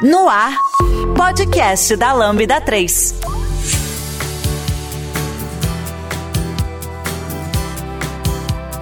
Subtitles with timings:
[0.00, 0.52] No ar,
[1.16, 3.37] podcast da Lambda 3.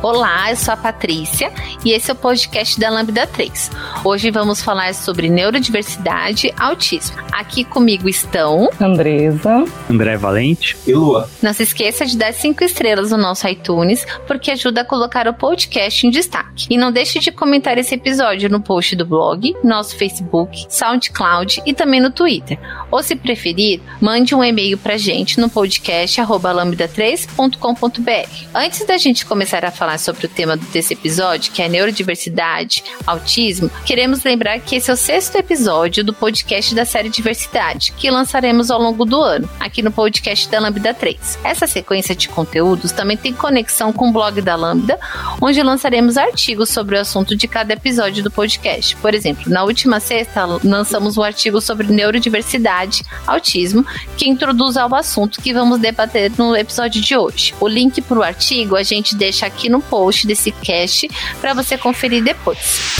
[0.03, 1.51] Olá, eu sou a Patrícia
[1.85, 3.71] e esse é o podcast da Lambda 3.
[4.04, 7.17] Hoje vamos falar sobre neurodiversidade e autismo.
[7.33, 11.29] Aqui comigo estão Andresa, André Valente e Lua.
[11.43, 15.35] Não se esqueça de dar cinco estrelas no nosso iTunes, porque ajuda a colocar o
[15.35, 16.66] podcast em destaque.
[16.70, 21.73] E não deixe de comentar esse episódio no post do blog, nosso Facebook, SoundCloud e
[21.73, 22.59] também no Twitter.
[22.91, 28.47] Ou se preferir, mande um e-mail pra gente no podcast lambda3.com.br.
[28.55, 33.71] Antes da gente começar a falar sobre o tema desse episódio, que é neurodiversidade, autismo,
[33.85, 38.71] queremos lembrar que esse é o sexto episódio do podcast da série Diversidade, que lançaremos
[38.71, 41.39] ao longo do ano, aqui no podcast da Lambda 3.
[41.45, 44.99] Essa sequência de conteúdos também tem conexão com o blog da Lambda,
[45.41, 48.97] onde lançaremos artigos sobre o assunto de cada episódio do podcast.
[48.97, 55.41] Por exemplo, na última sexta, lançamos um artigo sobre neurodiversidade, autismo, que introduz ao assunto
[55.41, 57.55] que vamos debater no episódio de hoje.
[57.61, 61.08] O link para o artigo a gente deixa aqui no post desse cast
[61.41, 62.96] para você conferir depois.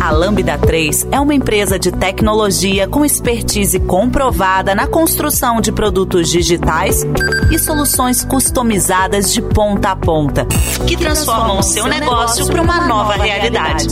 [0.00, 6.28] A Lambda 3 é uma empresa de tecnologia com expertise comprovada na construção de produtos
[6.28, 7.06] digitais
[7.52, 10.44] e soluções customizadas de ponta a ponta,
[10.88, 13.86] que transformam o seu negócio para uma nova realidade.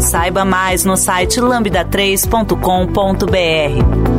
[0.00, 4.13] Saiba mais no site lambda3.com.br.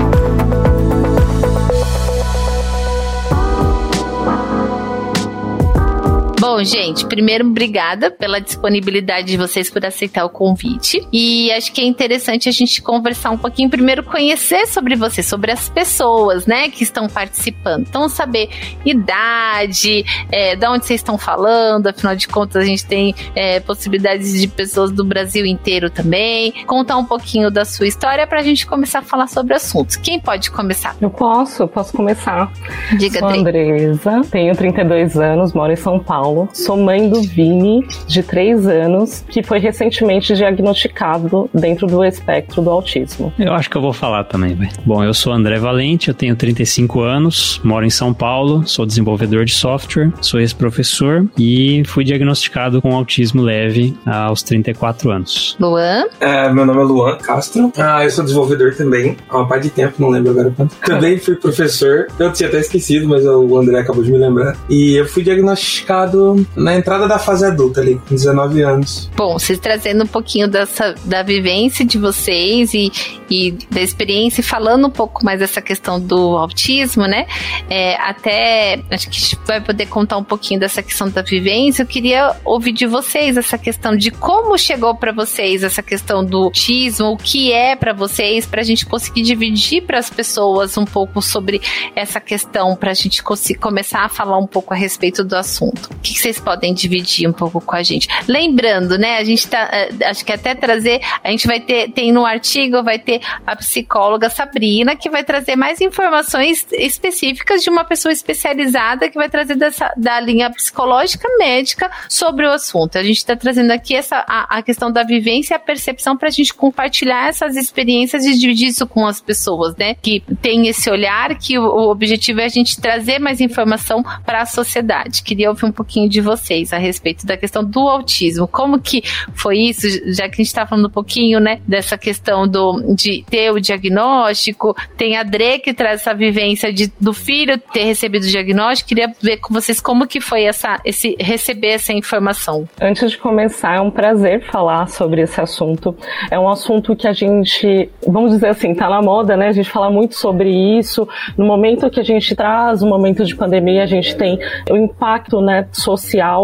[6.48, 11.02] Bom, gente, primeiro, obrigada pela disponibilidade de vocês por aceitar o convite.
[11.12, 15.52] E acho que é interessante a gente conversar um pouquinho, primeiro conhecer sobre vocês, sobre
[15.52, 17.88] as pessoas, né, que estão participando.
[17.90, 18.50] Então, saber
[18.86, 24.40] idade, é, de onde vocês estão falando, afinal de contas, a gente tem é, possibilidades
[24.40, 26.64] de pessoas do Brasil inteiro também.
[26.68, 29.96] Contar um pouquinho da sua história para a gente começar a falar sobre assuntos.
[29.96, 30.96] Quem pode começar?
[31.02, 32.52] Eu posso, posso começar.
[33.00, 36.35] Diga, Sou Andresa, tenho 32 anos, moro em São Paulo.
[36.54, 42.70] Sou mãe do Vini, de 3 anos, que foi recentemente diagnosticado dentro do espectro do
[42.70, 43.34] autismo.
[43.40, 44.70] Eu acho que eu vou falar também, vai.
[44.86, 49.46] Bom, eu sou André Valente, eu tenho 35 anos, moro em São Paulo, sou desenvolvedor
[49.46, 55.56] de software, sou ex-professor e fui diagnosticado com autismo leve aos 34 anos.
[55.60, 56.06] Luan?
[56.20, 57.72] É, meu nome é Luan Castro.
[57.78, 60.76] Ah, eu sou desenvolvedor também, há uma parte de tempo, não lembro agora quanto.
[60.78, 64.56] Também fui professor, eu tinha até esquecido, mas o André acabou de me lembrar.
[64.70, 66.25] E eu fui diagnosticado
[66.56, 69.10] na entrada da fase adulta ali, com 19 anos.
[69.16, 72.92] Bom, vocês trazendo um pouquinho dessa, da vivência de vocês e,
[73.30, 77.28] e da experiência, falando um pouco mais dessa questão do autismo, né?
[77.70, 81.84] É, até acho que a gente vai poder contar um pouquinho dessa questão da vivência.
[81.84, 86.46] Eu queria ouvir de vocês essa questão de como chegou para vocês essa questão do
[86.46, 90.86] autismo, o que é para vocês, para a gente conseguir dividir para as pessoas um
[90.86, 91.62] pouco sobre
[91.96, 93.24] essa questão, para a gente
[93.60, 95.90] começar a falar um pouco a respeito do assunto.
[95.92, 98.08] O que que vocês podem dividir um pouco com a gente?
[98.28, 99.18] Lembrando, né?
[99.18, 99.70] A gente tá.
[100.06, 101.02] Acho que até trazer.
[101.24, 101.92] A gente vai ter.
[101.92, 107.70] Tem no artigo, vai ter a psicóloga Sabrina, que vai trazer mais informações específicas de
[107.70, 112.98] uma pessoa especializada que vai trazer dessa, da linha psicológica médica sobre o assunto.
[112.98, 116.30] A gente está trazendo aqui essa, a, a, questão da vivência e a percepção para
[116.30, 119.96] a gente compartilhar essas experiências e dividir isso com as pessoas, né?
[119.96, 124.42] Que tem esse olhar, que o, o objetivo é a gente trazer mais informação para
[124.42, 125.24] a sociedade.
[125.24, 128.48] Queria ouvir um pouquinho de vocês a respeito da questão do autismo.
[128.48, 129.04] Como que
[129.34, 133.24] foi isso, já que a gente está falando um pouquinho, né, dessa questão do, de
[133.30, 138.24] ter o diagnóstico, tem a Dre que traz essa vivência de, do filho ter recebido
[138.24, 142.68] o diagnóstico, queria ver com vocês como que foi essa, esse, receber essa informação.
[142.80, 145.96] Antes de começar, é um prazer falar sobre esse assunto.
[146.30, 149.70] É um assunto que a gente, vamos dizer assim, tá na moda, né, a gente
[149.70, 151.08] fala muito sobre isso.
[151.38, 154.38] No momento que a gente traz, no momento de pandemia, a gente tem
[154.70, 155.95] o impacto, né, social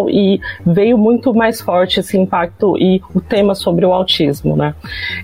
[0.10, 4.74] e veio muito mais forte esse impacto e o tema sobre o autismo, né?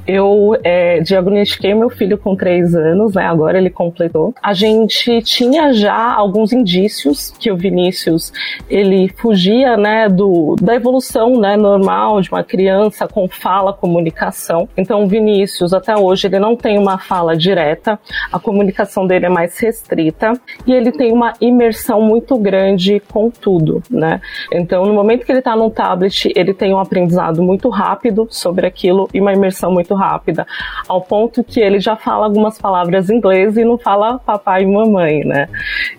[0.06, 3.26] Eu é, diagnostiquei meu filho com três anos, né?
[3.26, 4.34] Agora ele completou.
[4.42, 8.32] A gente tinha já alguns indícios que o Vinícius
[8.70, 14.68] ele fugia, né, do da evolução, né, normal de uma criança com fala, comunicação.
[14.78, 18.00] Então o Vinícius até hoje ele não tem uma fala direta,
[18.32, 20.34] a comunicação dele é mais restrita
[20.66, 24.17] e ele tem uma imersão muito grande com tudo, né?
[24.52, 28.66] Então, no momento que ele está no tablet, ele tem um aprendizado muito rápido sobre
[28.66, 30.46] aquilo e uma imersão muito rápida,
[30.88, 34.66] ao ponto que ele já fala algumas palavras em inglês e não fala papai e
[34.66, 35.50] mamãe, né?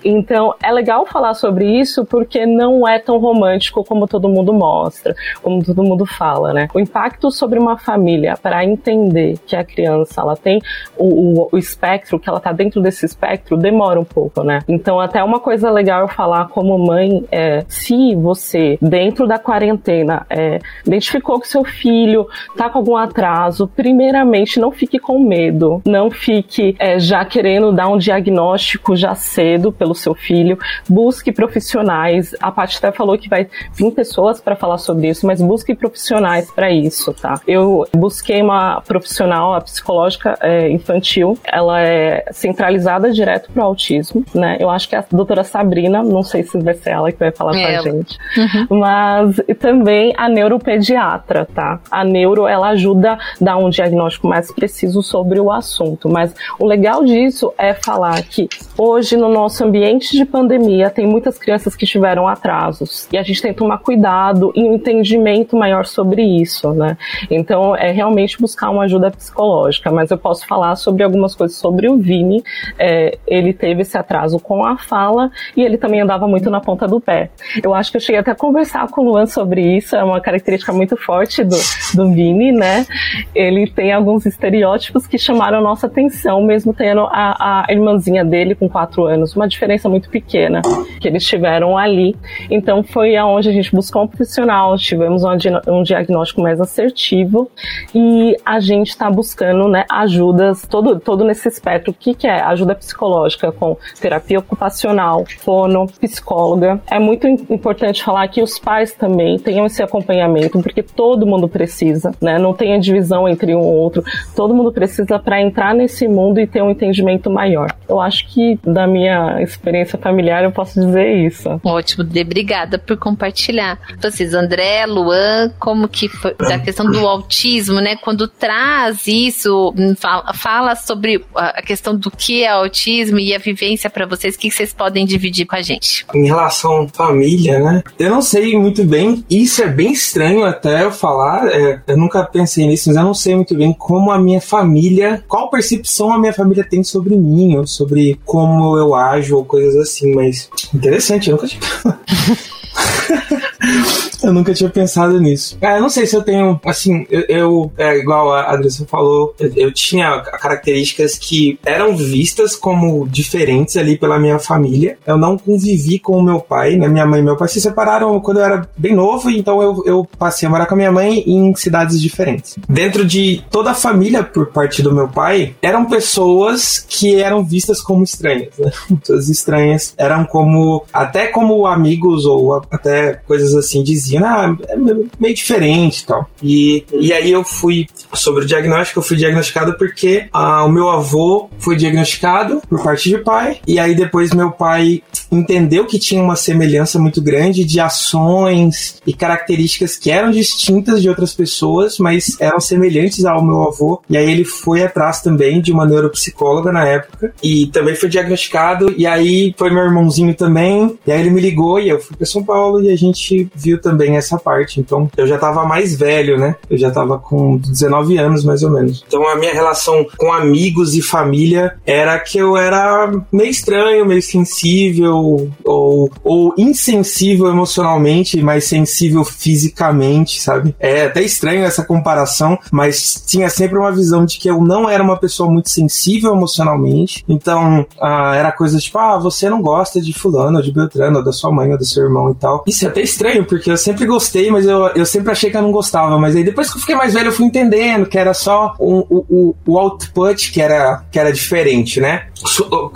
[0.05, 5.15] Então é legal falar sobre isso porque não é tão romântico como todo mundo mostra,
[5.43, 6.69] como todo mundo fala, né?
[6.75, 10.61] O impacto sobre uma família para entender que a criança ela tem
[10.97, 14.61] o, o, o espectro, que ela tá dentro desse espectro, demora um pouco, né?
[14.69, 20.27] Então até uma coisa legal eu falar como mãe é se você dentro da quarentena
[20.29, 22.27] é, identificou que seu filho
[22.57, 27.89] tá com algum atraso, primeiramente não fique com medo, não fique é, já querendo dar
[27.89, 30.59] um diagnóstico já cedo pelo seu filho,
[30.89, 32.35] busque profissionais.
[32.41, 36.51] A Paty até falou que vai vir pessoas para falar sobre isso, mas busque profissionais
[36.51, 37.41] para isso, tá?
[37.47, 44.57] Eu busquei uma profissional, a psicológica é, infantil, ela é centralizada direto pro autismo, né?
[44.61, 47.31] Eu acho que é a doutora Sabrina, não sei se vai ser ela que vai
[47.31, 47.61] falar é.
[47.61, 47.98] com a gente,
[48.37, 48.79] uhum.
[48.79, 51.81] mas também a neuropediatra, tá?
[51.91, 56.67] A neuro, ela ajuda a dar um diagnóstico mais preciso sobre o assunto, mas o
[56.67, 61.87] legal disso é falar que hoje no nosso ambiente de pandemia tem muitas crianças que
[61.87, 66.73] tiveram atrasos e a gente tem que tomar cuidado e um entendimento maior sobre isso,
[66.73, 66.97] né?
[67.31, 71.89] Então é realmente buscar uma ajuda psicológica, mas eu posso falar sobre algumas coisas sobre
[71.89, 72.43] o Vini.
[72.79, 76.87] É, ele teve esse atraso com a fala e ele também andava muito na ponta
[76.87, 77.31] do pé.
[77.63, 80.21] Eu acho que eu cheguei até a conversar com o Luan sobre isso, é uma
[80.21, 81.57] característica muito forte do,
[81.95, 82.87] do Vini, né?
[83.35, 88.69] Ele tem alguns estereótipos que chamaram nossa atenção, mesmo tendo a, a irmãzinha dele com
[88.69, 90.63] quatro anos, uma diferença muito pequena
[91.01, 92.17] que eles tiveram ali.
[92.51, 95.31] Então foi aonde a gente buscou um profissional, tivemos um,
[95.69, 97.51] um diagnóstico mais assertivo
[97.95, 101.93] e a gente está buscando né, ajudas, todo, todo nesse espectro.
[101.93, 102.41] O que, que é?
[102.43, 106.81] Ajuda psicológica com terapia ocupacional, fono, psicóloga.
[106.91, 107.68] É muito importante
[108.05, 112.39] falar que os pais também tenham esse acompanhamento, porque todo mundo precisa, né?
[112.39, 114.03] Não tem a divisão entre um ou outro.
[114.35, 117.75] Todo mundo precisa para entrar nesse mundo e ter um entendimento maior.
[117.89, 121.61] Eu acho que da minha experiência familiar eu posso dizer isso.
[121.65, 123.79] Ótimo, obrigada por compartilhar.
[124.01, 127.97] Vocês, André, Luan, como que foi da questão do autismo, né?
[127.97, 133.91] Quando traz isso, fala, fala sobre a questão do que é autismo e a vivência
[133.91, 136.07] para vocês, o que vocês podem dividir com a gente?
[136.15, 137.83] Em relação à família, né?
[137.99, 142.25] Eu não sei muito bem, isso é bem estranho até eu falar, é, eu nunca
[142.25, 146.19] pensei nisso, mas eu não sei muito bem como a minha família, qual percepção a
[146.19, 151.31] minha família tem sobre mim, ou sobre como eu ajo, ou coisas assim, mas interessante,
[151.31, 151.61] eu nunca tinha.
[154.23, 155.59] eu nunca tinha pensado nisso.
[155.61, 159.35] Ah, eu não sei se eu tenho, assim, eu, eu é igual a Andressa falou,
[159.39, 164.99] eu, eu, tinha características que eram vistas como diferentes ali pela minha família.
[165.07, 166.89] Eu não convivi com o meu pai, né?
[166.89, 170.09] Minha mãe e meu pai se separaram quando eu era bem novo, então eu, eu
[170.19, 172.57] passei a morar com a minha mãe em cidades diferentes.
[172.69, 177.81] Dentro de toda a família, por parte do meu pai, eram pessoas que eram vistas
[177.81, 178.71] como estranhas, né?
[179.01, 185.35] Pessoas estranhas eram como, até como amigos ou até coisas assim diziam, ah, é meio
[185.35, 186.29] diferente e tal.
[186.43, 190.89] E, e aí eu fui, sobre o diagnóstico, eu fui diagnosticado porque ah, o meu
[190.89, 196.23] avô foi diagnosticado por parte de pai, e aí depois meu pai entendeu que tinha
[196.23, 202.37] uma semelhança muito grande de ações e características que eram distintas de outras pessoas, mas
[202.41, 206.87] eram semelhantes ao meu avô, e aí ele foi atrás também de uma neuropsicóloga na
[206.87, 211.41] época, e também foi diagnosticado, e aí foi meu irmãozinho também, e aí ele me
[211.41, 214.81] ligou e eu fui para São Paulo e a gente viu também essa parte.
[214.81, 216.57] Então, eu já tava mais velho, né?
[216.71, 219.05] Eu já tava com 19 anos, mais ou menos.
[219.07, 224.23] Então, a minha relação com amigos e família era que eu era meio estranho, meio
[224.23, 230.75] sensível, ou, ou insensível emocionalmente, mas sensível fisicamente, sabe?
[230.79, 235.03] É até estranho essa comparação, mas tinha sempre uma visão de que eu não era
[235.03, 237.25] uma pessoa muito sensível emocionalmente.
[237.29, 241.33] Então, ah, era coisa tipo, ah, você não gosta de fulano, de Beltrano, ou da
[241.33, 242.65] sua mãe, ou do seu irmão e tal.
[242.67, 245.63] Isso é até estranho, porque eu sempre gostei, mas eu, eu sempre achei que eu
[245.63, 246.19] não gostava.
[246.19, 249.25] Mas aí depois que eu fiquei mais velho, eu fui entendendo que era só o,
[249.29, 252.27] o, o output que era, que era diferente, né?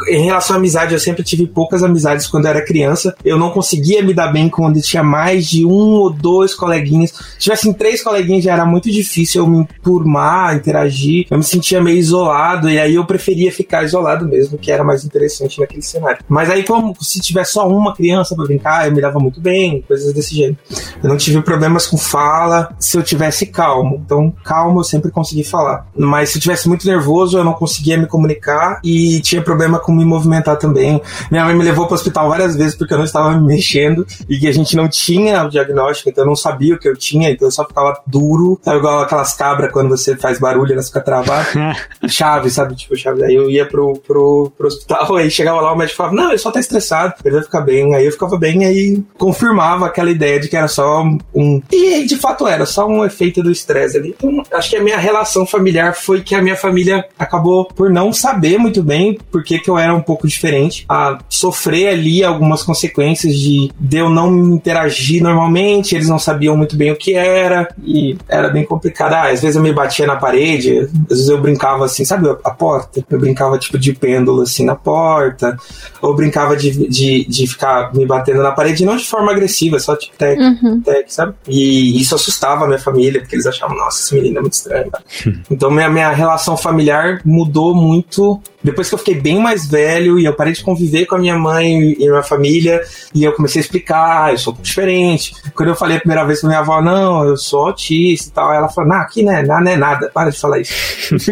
[0.08, 3.14] Em relação à amizade, eu sempre tive poucas amizades quando eu era criança.
[3.24, 7.10] Eu não conseguia me dar bem quando tinha mais de um ou dois coleguinhas.
[7.10, 11.26] Se tivessem três coleguinhas, já era muito difícil eu me turmar, interagir.
[11.30, 15.04] Eu me sentia meio isolado, e aí eu preferia ficar isolado mesmo, que era mais
[15.04, 16.24] interessante naquele cenário.
[16.28, 19.82] Mas aí, como se tiver só uma criança para brincar, eu me dava muito bem,
[19.86, 20.56] coisas desse jeito.
[21.02, 24.00] Eu não tive problemas com fala se eu tivesse calmo.
[24.04, 25.86] Então, calmo eu sempre consegui falar.
[25.96, 29.92] Mas se eu tivesse muito nervoso, eu não conseguia me comunicar e tinha problema com
[29.92, 31.00] me movimentar também.
[31.30, 34.06] Minha mãe me levou para o hospital várias vezes porque eu não estava me mexendo
[34.28, 36.96] e que a gente não tinha o diagnóstico, então eu não sabia o que eu
[36.96, 40.88] tinha, então eu só ficava duro, sabe, igual aquelas cabras quando você faz barulho, elas
[40.88, 41.48] ficam travadas.
[42.08, 42.76] chave, sabe?
[42.76, 43.24] Tipo, chave.
[43.24, 46.38] Aí eu ia pro, pro, pro hospital, aí chegava lá, o médico falava, não, ele
[46.38, 47.94] só tá estressado, ele vai ficar bem.
[47.94, 51.02] Aí eu ficava bem, aí confirmava aquela ideia de que era só
[51.34, 51.62] um.
[51.70, 54.14] E de fato era, só um efeito do estresse ali.
[54.16, 58.12] Então, acho que a minha relação familiar foi que a minha família acabou por não
[58.12, 62.62] saber muito bem por que, que eu era um pouco diferente, a sofrer ali algumas
[62.62, 67.68] consequências de, de eu não interagir normalmente, eles não sabiam muito bem o que era,
[67.84, 69.14] e era bem complicado.
[69.14, 72.50] Ah, às vezes eu me batia na parede, às vezes eu brincava assim, sabe a
[72.50, 73.04] porta?
[73.10, 75.56] Eu brincava tipo de pêndulo assim na porta,
[76.00, 79.96] ou brincava de, de, de ficar me batendo na parede, não de forma agressiva, só
[79.96, 80.80] tipo tec, uhum.
[80.80, 81.34] tec, sabe?
[81.48, 84.90] E isso assustava a minha família, porque eles achavam, nossa, esse menino é muito estranho.
[85.50, 90.24] então minha, minha relação familiar mudou muito depois que eu fiquei bem mais velho e
[90.24, 92.82] eu parei de conviver com a minha mãe e minha família,
[93.14, 95.34] e eu comecei a explicar, eu sou um pouco diferente.
[95.54, 98.52] Quando eu falei a primeira vez pra minha avó, não, eu sou autista e tal,
[98.52, 100.72] ela falou, não, aqui não é, não é nada, para de falar isso.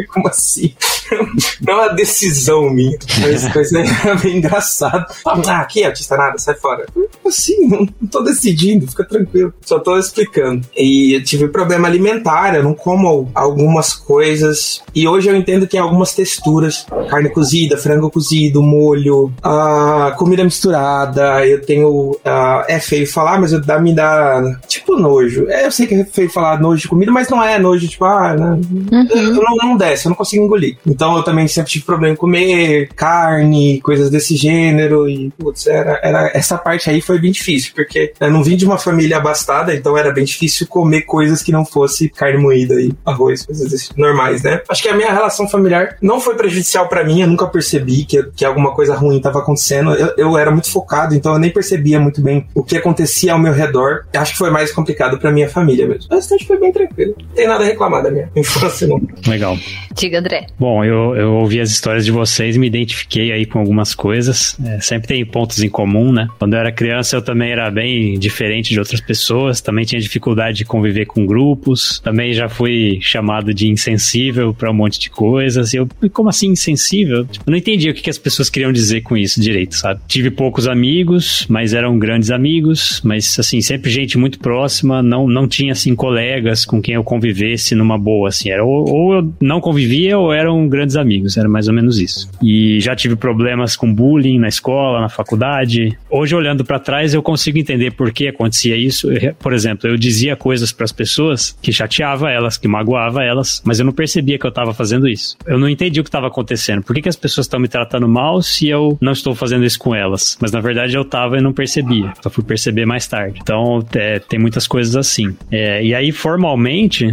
[0.12, 0.74] Como assim?
[1.60, 2.98] Não é uma decisão minha.
[3.20, 3.72] Mas, mas
[4.06, 5.06] é bem engraçado.
[5.26, 6.86] Ah, aqui autista nada, sai fora.
[7.26, 9.52] Assim, não, não tô decidindo, fica tranquilo.
[9.60, 10.66] Só tô explicando.
[10.76, 14.82] E eu tive problema alimentar, eu não como algumas coisas.
[14.94, 16.86] E hoje eu entendo que algumas texturas.
[17.08, 21.46] Carne cozida, frango cozido, molho, a comida misturada.
[21.46, 22.10] Eu tenho.
[22.10, 24.58] Uh, é feio falar, mas dá, me dá.
[24.66, 25.46] Tipo nojo.
[25.48, 28.04] É, eu sei que é feio falar nojo de comida, mas não é nojo, tipo,
[28.04, 28.60] ah, né?
[28.70, 29.08] uhum.
[29.10, 30.76] eu, não, não desce, eu não consigo engolir.
[31.00, 35.08] Então eu também sempre tive problema em comer carne, coisas desse gênero.
[35.08, 38.66] E, putz, era, era, essa parte aí foi bem difícil, porque eu não vim de
[38.66, 42.92] uma família abastada, então era bem difícil comer coisas que não fosse carne moída e
[43.06, 44.60] arroz, coisas normais, né?
[44.68, 48.22] Acho que a minha relação familiar não foi prejudicial para mim, eu nunca percebi que,
[48.36, 49.94] que alguma coisa ruim estava acontecendo.
[49.94, 53.38] Eu, eu era muito focado, então eu nem percebia muito bem o que acontecia ao
[53.38, 54.04] meu redor.
[54.14, 56.12] Acho que foi mais complicado para minha família mesmo.
[56.12, 57.14] O restante foi bem tranquilo.
[57.18, 59.00] Não tem nada a reclamar da minha infância, não.
[59.26, 59.56] Legal.
[59.94, 60.46] Diga, André.
[60.58, 64.58] Bom, eu, eu ouvi as histórias de vocês me identifiquei aí com algumas coisas.
[64.64, 66.28] É, sempre tem pontos em comum, né?
[66.38, 70.58] Quando eu era criança, eu também era bem diferente de outras pessoas, também tinha dificuldade
[70.58, 75.72] de conviver com grupos, também já fui chamado de insensível para um monte de coisas.
[75.72, 77.24] E eu, como assim insensível?
[77.26, 80.00] Tipo, eu não entendi o que, que as pessoas queriam dizer com isso direito, sabe?
[80.06, 85.48] Tive poucos amigos, mas eram grandes amigos, mas assim, sempre gente muito próxima, não, não
[85.48, 88.50] tinha assim colegas com quem eu convivesse numa boa, assim.
[88.50, 92.30] Era, ou, ou eu não convivia ou eram grandes amigos, era mais ou menos isso.
[92.42, 95.98] E já tive problemas com bullying na escola, na faculdade.
[96.08, 99.08] Hoje, olhando para trás, eu consigo entender por que acontecia isso.
[99.38, 103.78] Por exemplo, eu dizia coisas para as pessoas que chateava elas, que magoava elas, mas
[103.78, 105.36] eu não percebia que eu estava fazendo isso.
[105.46, 106.82] Eu não entendi o que estava acontecendo.
[106.82, 109.78] Por que, que as pessoas estão me tratando mal se eu não estou fazendo isso
[109.78, 110.38] com elas?
[110.40, 112.12] Mas na verdade eu estava e não percebia.
[112.22, 113.38] Só fui perceber mais tarde.
[113.42, 115.36] Então é, tem muitas coisas assim.
[115.50, 117.12] É, e aí, formalmente,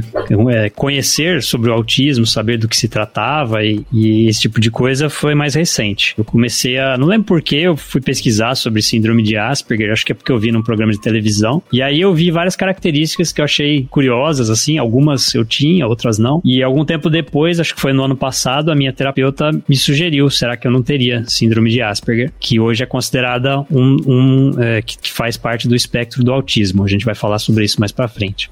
[0.50, 4.72] é, conhecer sobre o autismo, saber do que se tratava e, e esse tipo de
[4.72, 6.14] coisa foi mais recente.
[6.18, 6.98] Eu comecei a.
[6.98, 10.32] Não lembro por que eu fui pesquisar sobre síndrome de Asperger, acho que é porque
[10.32, 11.62] eu vi num programa de televisão.
[11.72, 16.18] E aí eu vi várias características que eu achei curiosas, assim, algumas eu tinha, outras
[16.18, 16.42] não.
[16.44, 20.30] E algum tempo depois, acho que foi no ano passado, a minha terapeuta me sugeriu:
[20.30, 22.32] será que eu não teria síndrome de Asperger?
[22.40, 23.98] Que hoje é considerada um.
[24.06, 26.84] um é, que, que faz parte do espectro do autismo.
[26.84, 28.50] A gente vai falar sobre isso mais pra frente.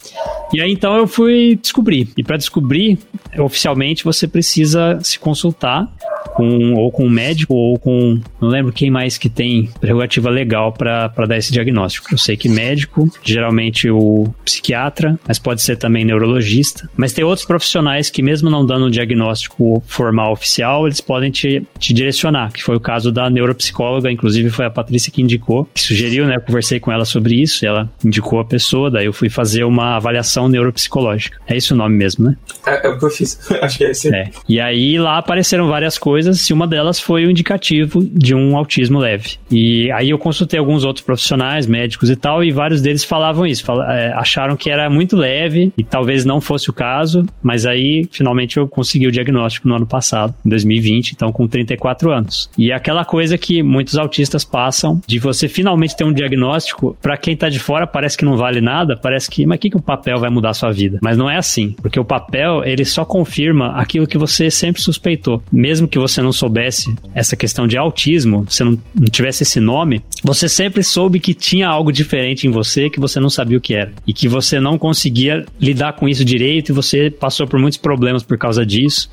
[0.54, 2.10] E aí então eu fui descobrir.
[2.18, 2.98] E para descobrir,
[3.38, 5.88] oficialmente você precisa se consultar
[6.36, 8.20] com, ou com um médico ou com.
[8.42, 12.14] Não lembro quem mais que tem prerrogativa legal para dar esse diagnóstico.
[12.14, 16.90] Eu sei que médico, geralmente o psiquiatra, mas pode ser também neurologista.
[16.98, 21.66] Mas tem outros profissionais que, mesmo não dando um diagnóstico formal oficial, eles podem te,
[21.80, 25.82] te direcionar, que foi o caso da neuropsicóloga, inclusive foi a Patrícia que indicou, que
[25.82, 26.36] sugeriu, né?
[26.36, 29.64] Eu conversei com ela sobre isso, e ela indicou a pessoa, daí eu fui fazer
[29.64, 31.40] uma avaliação neuropsicológica.
[31.48, 32.36] É esse o nome mesmo, né?
[32.66, 33.40] É, é o que eu fiz.
[33.62, 34.14] Acho que é esse.
[34.14, 34.30] É.
[34.50, 38.56] E aí lá apareceram várias coisas coisas, e uma delas foi o indicativo de um
[38.56, 39.38] autismo leve.
[39.52, 43.64] E aí eu consultei alguns outros profissionais, médicos e tal, e vários deles falavam isso,
[43.64, 48.08] fal é, acharam que era muito leve e talvez não fosse o caso, mas aí
[48.12, 52.50] finalmente eu consegui o diagnóstico no ano passado, em 2020, então com 34 anos.
[52.58, 57.18] E é aquela coisa que muitos autistas passam de você finalmente ter um diagnóstico, para
[57.18, 59.78] quem tá de fora parece que não vale nada, parece que, mas o que, que
[59.78, 61.00] o papel vai mudar a sua vida?
[61.02, 65.44] Mas não é assim, porque o papel ele só confirma aquilo que você sempre suspeitou,
[65.52, 70.02] mesmo que você não soubesse essa questão de autismo, você não, não tivesse esse nome,
[70.24, 73.76] você sempre soube que tinha algo diferente em você que você não sabia o que
[73.76, 73.94] era.
[74.08, 78.24] E que você não conseguia lidar com isso direito e você passou por muitos problemas
[78.24, 79.10] por causa disso.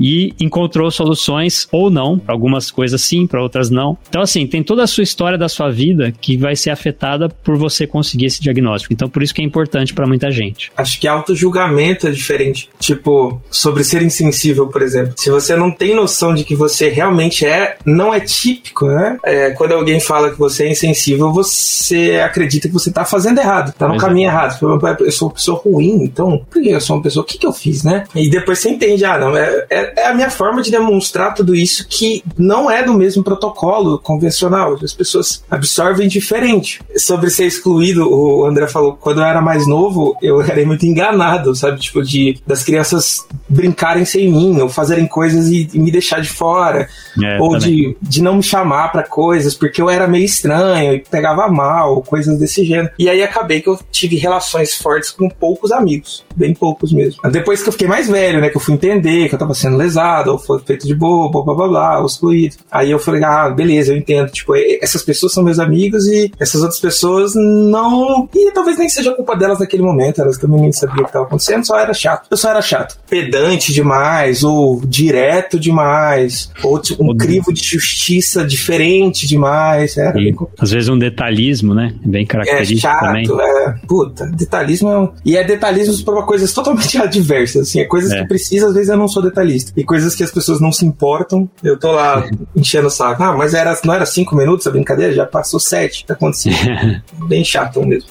[0.00, 3.96] E encontrou soluções ou não, para algumas coisas sim, para outras não.
[4.08, 7.56] Então, assim, tem toda a sua história da sua vida que vai ser afetada por
[7.56, 8.92] você conseguir esse diagnóstico.
[8.92, 10.72] Então, por isso que é importante para muita gente.
[10.76, 12.68] Acho que auto-julgamento é diferente.
[12.80, 14.87] Tipo, sobre ser insensível, por exemplo.
[15.16, 19.18] Se você não tem noção de que você realmente é, não é típico, né?
[19.24, 23.72] É, quando alguém fala que você é insensível, você acredita que você tá fazendo errado,
[23.76, 24.06] tá no Exato.
[24.06, 24.58] caminho errado.
[25.00, 27.22] Eu sou uma pessoa ruim, então por que eu sou uma pessoa?
[27.22, 28.04] O que, que eu fiz, né?
[28.14, 31.54] E depois você entende, ah, não, é, é, é a minha forma de demonstrar tudo
[31.54, 34.78] isso que não é do mesmo protocolo convencional.
[34.82, 36.80] As pessoas absorvem diferente.
[36.96, 41.54] Sobre ser excluído, o André falou, quando eu era mais novo, eu era muito enganado,
[41.54, 41.80] sabe?
[41.80, 46.28] Tipo, de das crianças brincarem sem mim, ou fazerem coisas e, e me deixar de
[46.28, 46.88] fora.
[47.20, 51.00] É, ou de, de não me chamar para coisas, porque eu era meio estranho e
[51.00, 52.90] pegava mal, coisas desse gênero.
[52.96, 57.20] E aí acabei que eu tive relações fortes com poucos amigos, bem poucos mesmo.
[57.30, 59.76] Depois que eu fiquei mais velho, né, que eu fui entender que eu tava sendo
[59.76, 62.56] lesado, ou foi feito de bobo, blá blá blá, ou excluído.
[62.70, 64.30] Aí eu falei, ah, beleza, eu entendo.
[64.30, 68.28] Tipo, essas pessoas são meus amigos e essas outras pessoas não.
[68.32, 71.24] E talvez nem seja culpa delas naquele momento, elas também nem sabiam o que estava
[71.24, 72.28] acontecendo, só era chato.
[72.30, 72.98] Eu só era chato.
[73.08, 79.96] Pedante demais, ou direto demais, ou tipo, um crivo de justiça diferente demais.
[79.96, 81.94] E, às vezes um detalhismo, né?
[82.04, 83.26] Bem característico é chato, também.
[83.26, 85.10] É, puta, detalhismo é um...
[85.24, 87.80] E é detalhismo para coisas totalmente adversas, assim.
[87.80, 88.20] É coisas é.
[88.20, 89.72] que precisa, às vezes eu não sou detalhista.
[89.76, 91.48] E coisas que as pessoas não se importam.
[91.62, 93.22] Eu tô lá enchendo o saco.
[93.22, 95.12] Ah, mas era, não era cinco minutos a brincadeira?
[95.12, 96.04] Já passou sete.
[96.06, 96.56] Tá acontecendo.
[97.26, 98.10] Bem chato mesmo.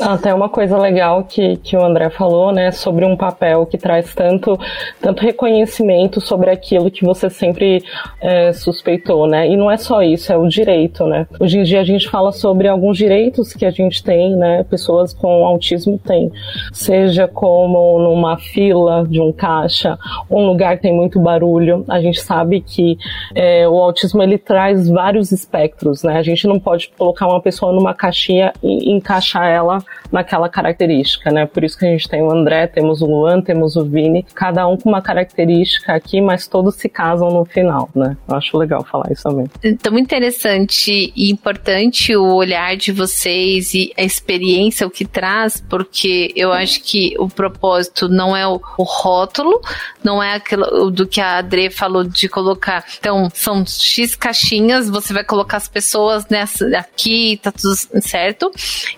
[0.00, 2.70] Até uma coisa legal que, que o André falou, né?
[2.70, 4.58] Sobre um papel que traz tanto,
[5.00, 5.79] tanto reconhecimento
[6.20, 7.82] sobre aquilo que você sempre
[8.20, 9.48] é, suspeitou, né?
[9.48, 11.26] E não é só isso, é o direito, né?
[11.38, 14.64] Hoje em dia a gente fala sobre alguns direitos que a gente tem, né?
[14.64, 16.30] Pessoas com autismo têm.
[16.72, 19.98] Seja como numa fila de um caixa,
[20.30, 21.84] um lugar que tem muito barulho.
[21.88, 22.98] A gente sabe que
[23.34, 26.16] é, o autismo ele traz vários espectros, né?
[26.16, 29.78] A gente não pode colocar uma pessoa numa caixinha e encaixar ela
[30.12, 31.46] naquela característica, né?
[31.46, 34.66] Por isso que a gente tem o André, temos o Luan, temos o Vini, cada
[34.66, 38.16] um com uma característica aqui, mas todos se casam no final, né?
[38.28, 39.46] Eu acho legal falar isso também.
[39.62, 46.32] Então, interessante e importante o olhar de vocês e a experiência, o que traz, porque
[46.36, 49.60] eu acho que o propósito não é o, o rótulo,
[50.02, 52.84] não é aquilo do que a Adre falou de colocar.
[52.98, 58.50] Então, são X caixinhas, você vai colocar as pessoas nessa aqui, tá tudo certo.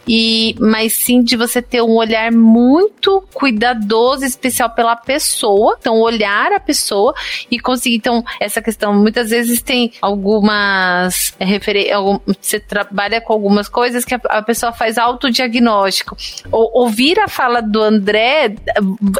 [0.07, 5.77] E, mas sim de você ter um olhar muito cuidadoso, especial pela pessoa.
[5.79, 7.15] Então, olhar a pessoa
[7.51, 7.97] e conseguir.
[7.97, 11.95] Então, essa questão, muitas vezes tem algumas é, referências.
[11.95, 16.17] Algum, você trabalha com algumas coisas que a, a pessoa faz autodiagnóstico.
[16.51, 18.55] O, ouvir a fala do André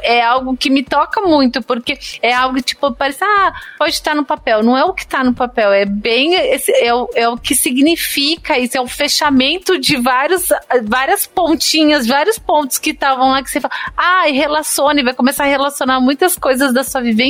[0.03, 4.25] é algo que me toca muito, porque é algo tipo, parece, ah, pode estar no
[4.25, 4.63] papel.
[4.63, 6.35] Não é o que está no papel, é bem.
[6.35, 10.49] É o, é o que significa isso, é o fechamento de vários,
[10.85, 15.45] várias pontinhas, vários pontos que estavam lá que você fala, ah, e relacione, vai começar
[15.45, 17.22] a relacionar muitas coisas da sua vivência,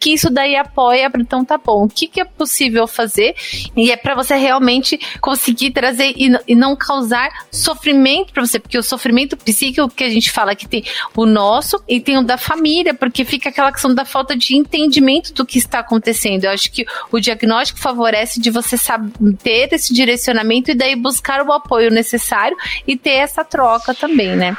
[0.00, 3.34] que isso daí apoia, então tá bom, o que, que é possível fazer?
[3.76, 8.78] E é para você realmente conseguir trazer e, e não causar sofrimento para você, porque
[8.78, 10.84] o sofrimento psíquico que a gente fala que tem
[11.16, 15.32] o nosso e tem o da família, porque fica aquela questão da falta de entendimento
[15.32, 16.44] do que está acontecendo.
[16.44, 21.46] Eu acho que o diagnóstico favorece de você saber ter esse direcionamento e daí buscar
[21.46, 24.56] o apoio necessário e ter essa troca também, né?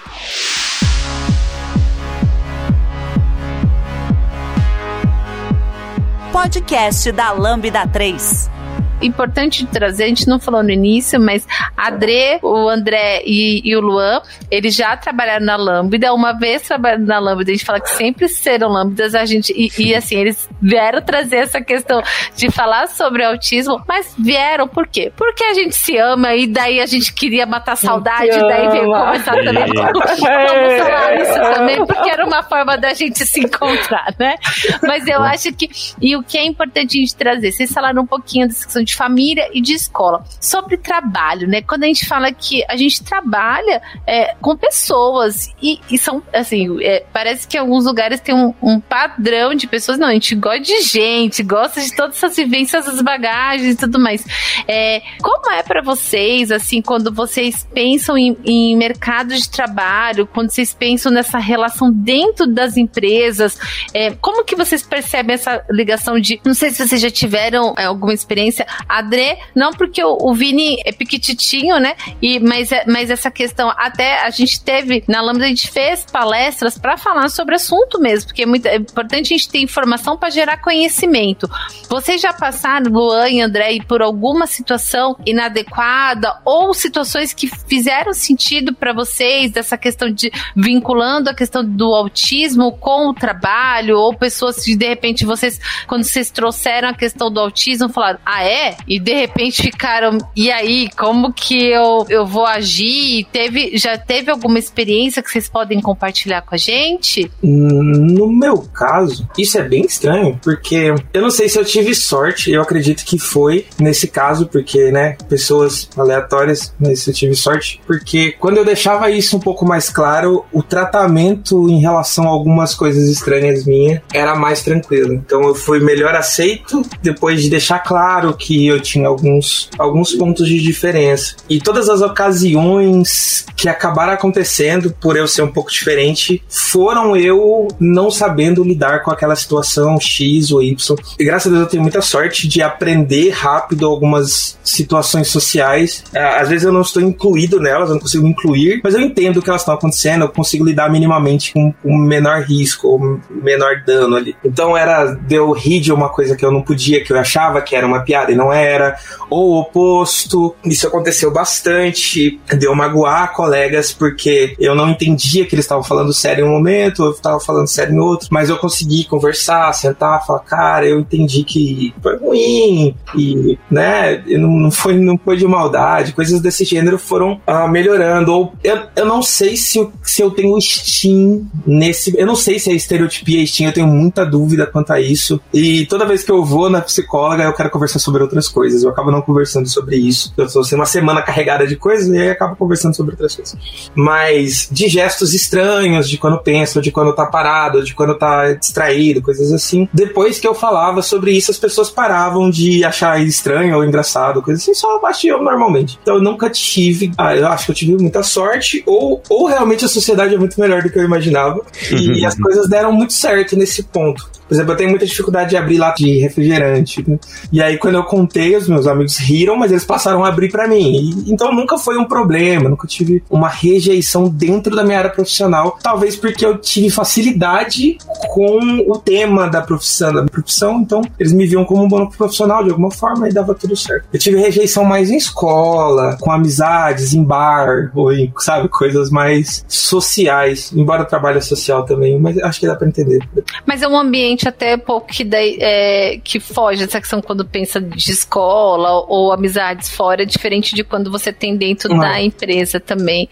[6.31, 8.70] Podcast da Lambda 3
[9.01, 13.75] importante trazer, a gente não falou no início, mas a Dre, o André e, e
[13.75, 17.79] o Luan, eles já trabalharam na Lambda, uma vez trabalhando na Lambda, a gente fala
[17.79, 22.01] que sempre serão Lambdas, a gente, e, e assim, eles vieram trazer essa questão
[22.35, 25.11] de falar sobre autismo, mas vieram por quê?
[25.15, 28.85] Porque a gente se ama e daí a gente queria matar saudade, e daí veio
[28.85, 29.65] conversar também.
[29.71, 34.35] Vamos falar isso também, porque era uma forma da gente se encontrar, né?
[34.83, 35.69] Mas eu acho que,
[36.01, 38.90] e o que é importante a gente trazer, vocês falaram um pouquinho dessa questão de
[38.91, 40.23] de família e de escola.
[40.39, 41.61] Sobre trabalho, né?
[41.61, 46.81] Quando a gente fala que a gente trabalha é, com pessoas e, e são, assim,
[46.83, 49.97] é, parece que alguns lugares tem um, um, padrão de pessoas.
[49.97, 53.99] Não, a gente gosta de gente, gosta de todas essas vivências, as bagagens e tudo
[53.99, 54.25] mais.
[54.67, 60.51] É, como é para vocês, assim, quando vocês pensam em, em mercado de trabalho, quando
[60.51, 63.57] vocês pensam nessa relação dentro das empresas,
[63.93, 67.85] é, como que vocês percebem essa ligação de, não sei se vocês já tiveram é,
[67.85, 71.95] alguma experiência, Adré, não porque o, o Vini é piquititinho, né?
[72.21, 76.05] E, mas, é, mas essa questão, até a gente teve, na Lambda a gente fez
[76.05, 80.17] palestras para falar sobre assunto mesmo, porque é muito é importante a gente ter informação
[80.17, 81.49] para gerar conhecimento.
[81.89, 88.73] Vocês já passaram, Luan e André, por alguma situação inadequada ou situações que fizeram sentido
[88.73, 94.63] para vocês, dessa questão de vinculando a questão do autismo com o trabalho, ou pessoas
[94.63, 98.70] que de repente vocês, quando vocês trouxeram a questão do autismo, falaram, ah é?
[98.87, 103.25] E de repente ficaram, e aí, como que eu, eu vou agir?
[103.31, 107.31] Teve, já teve alguma experiência que vocês podem compartilhar com a gente?
[107.41, 112.51] No meu caso, isso é bem estranho, porque eu não sei se eu tive sorte,
[112.51, 118.33] eu acredito que foi nesse caso, porque, né, pessoas aleatórias, mas eu tive sorte, porque
[118.33, 123.09] quando eu deixava isso um pouco mais claro, o tratamento em relação a algumas coisas
[123.09, 125.13] estranhas minhas era mais tranquilo.
[125.13, 130.47] Então eu fui melhor aceito depois de deixar claro que eu tinha alguns, alguns pontos
[130.47, 131.35] de diferença.
[131.49, 137.67] E todas as ocasiões que acabaram acontecendo por eu ser um pouco diferente foram eu
[137.79, 140.95] não sabendo lidar com aquela situação X ou Y.
[141.19, 146.03] E graças a Deus eu tenho muita sorte de aprender rápido algumas situações sociais.
[146.13, 149.41] É, às vezes eu não estou incluído nelas, eu não consigo incluir, mas eu entendo
[149.41, 154.15] que elas estão acontecendo, eu consigo lidar minimamente com o menor risco, ou menor dano
[154.15, 154.35] ali.
[154.43, 157.75] Então era deu rir de uma coisa que eu não podia, que eu achava que
[157.75, 158.97] era uma piada e não era,
[159.29, 160.55] ou o oposto.
[160.65, 166.45] Isso aconteceu bastante, deu magoar colegas porque eu não entendia que eles estavam falando sério
[166.45, 170.39] em um momento, eu estava falando sério em outro, mas eu consegui conversar, sentar, falar,
[170.39, 176.41] cara, eu entendi que foi ruim e, né, não, foi não foi de maldade, coisas
[176.41, 178.33] desse gênero foram uh, melhorando.
[178.33, 182.71] Ou eu, eu não sei se se eu tenho Steam nesse, eu não sei se
[182.71, 185.39] é estereotipia Steam, eu tenho muita dúvida quanto a isso.
[185.53, 188.83] E toda vez que eu vou na psicóloga, eu quero conversar sobre outras coisas.
[188.83, 190.33] Eu acabo não conversando sobre isso.
[190.37, 193.57] Eu estou sendo uma semana carregada de coisas e aí acabo conversando sobre outras coisas.
[193.93, 199.21] Mas de gestos estranhos, de quando pensa, de quando tá parado, de quando tá distraído,
[199.21, 199.87] coisas assim.
[199.93, 204.63] Depois que eu falava sobre isso, as pessoas paravam de achar estranho ou engraçado, coisas
[204.63, 205.99] assim, só batiam normalmente.
[206.01, 209.85] Então eu nunca tive, ah, eu acho que eu tive muita sorte, ou, ou realmente
[209.85, 211.61] a sociedade é muito melhor do que eu imaginava.
[211.91, 214.29] e as coisas deram muito certo nesse ponto.
[214.51, 217.09] Por exemplo, eu tenho muita dificuldade de abrir lata de refrigerante.
[217.09, 217.17] Né?
[217.53, 220.67] E aí, quando eu contei, os meus amigos riram, mas eles passaram a abrir para
[220.67, 221.23] mim.
[221.25, 225.79] E, então, nunca foi um problema, nunca tive uma rejeição dentro da minha área profissional.
[225.81, 230.81] Talvez porque eu tive facilidade com o tema da profissão, da profissão.
[230.81, 234.05] Então, eles me viam como um bom profissional de alguma forma e dava tudo certo.
[234.11, 239.63] Eu tive rejeição mais em escola, com amizades, em bar, ou em, sabe, coisas mais
[239.69, 240.73] sociais.
[240.75, 243.25] Embora eu trabalhe social também, mas acho que dá pra entender.
[243.65, 247.79] Mas é um ambiente gente até pouco que, é, que foge dessa questão quando pensa
[247.79, 251.99] de escola ou amizades fora, diferente de quando você tem dentro uhum.
[251.99, 253.29] da empresa também.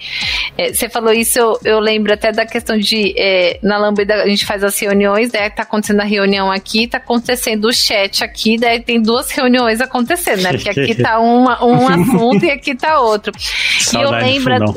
[0.57, 4.27] É, você falou isso, eu, eu, lembro até da questão de é, na Lambda a
[4.27, 8.57] gente faz as reuniões, daí tá acontecendo a reunião aqui, tá acontecendo o chat aqui,
[8.57, 10.53] daí tem duas reuniões acontecendo, né?
[10.53, 13.33] Porque aqui tá uma, um assunto e aqui tá outro.
[13.79, 14.75] Saudade e eu lembro.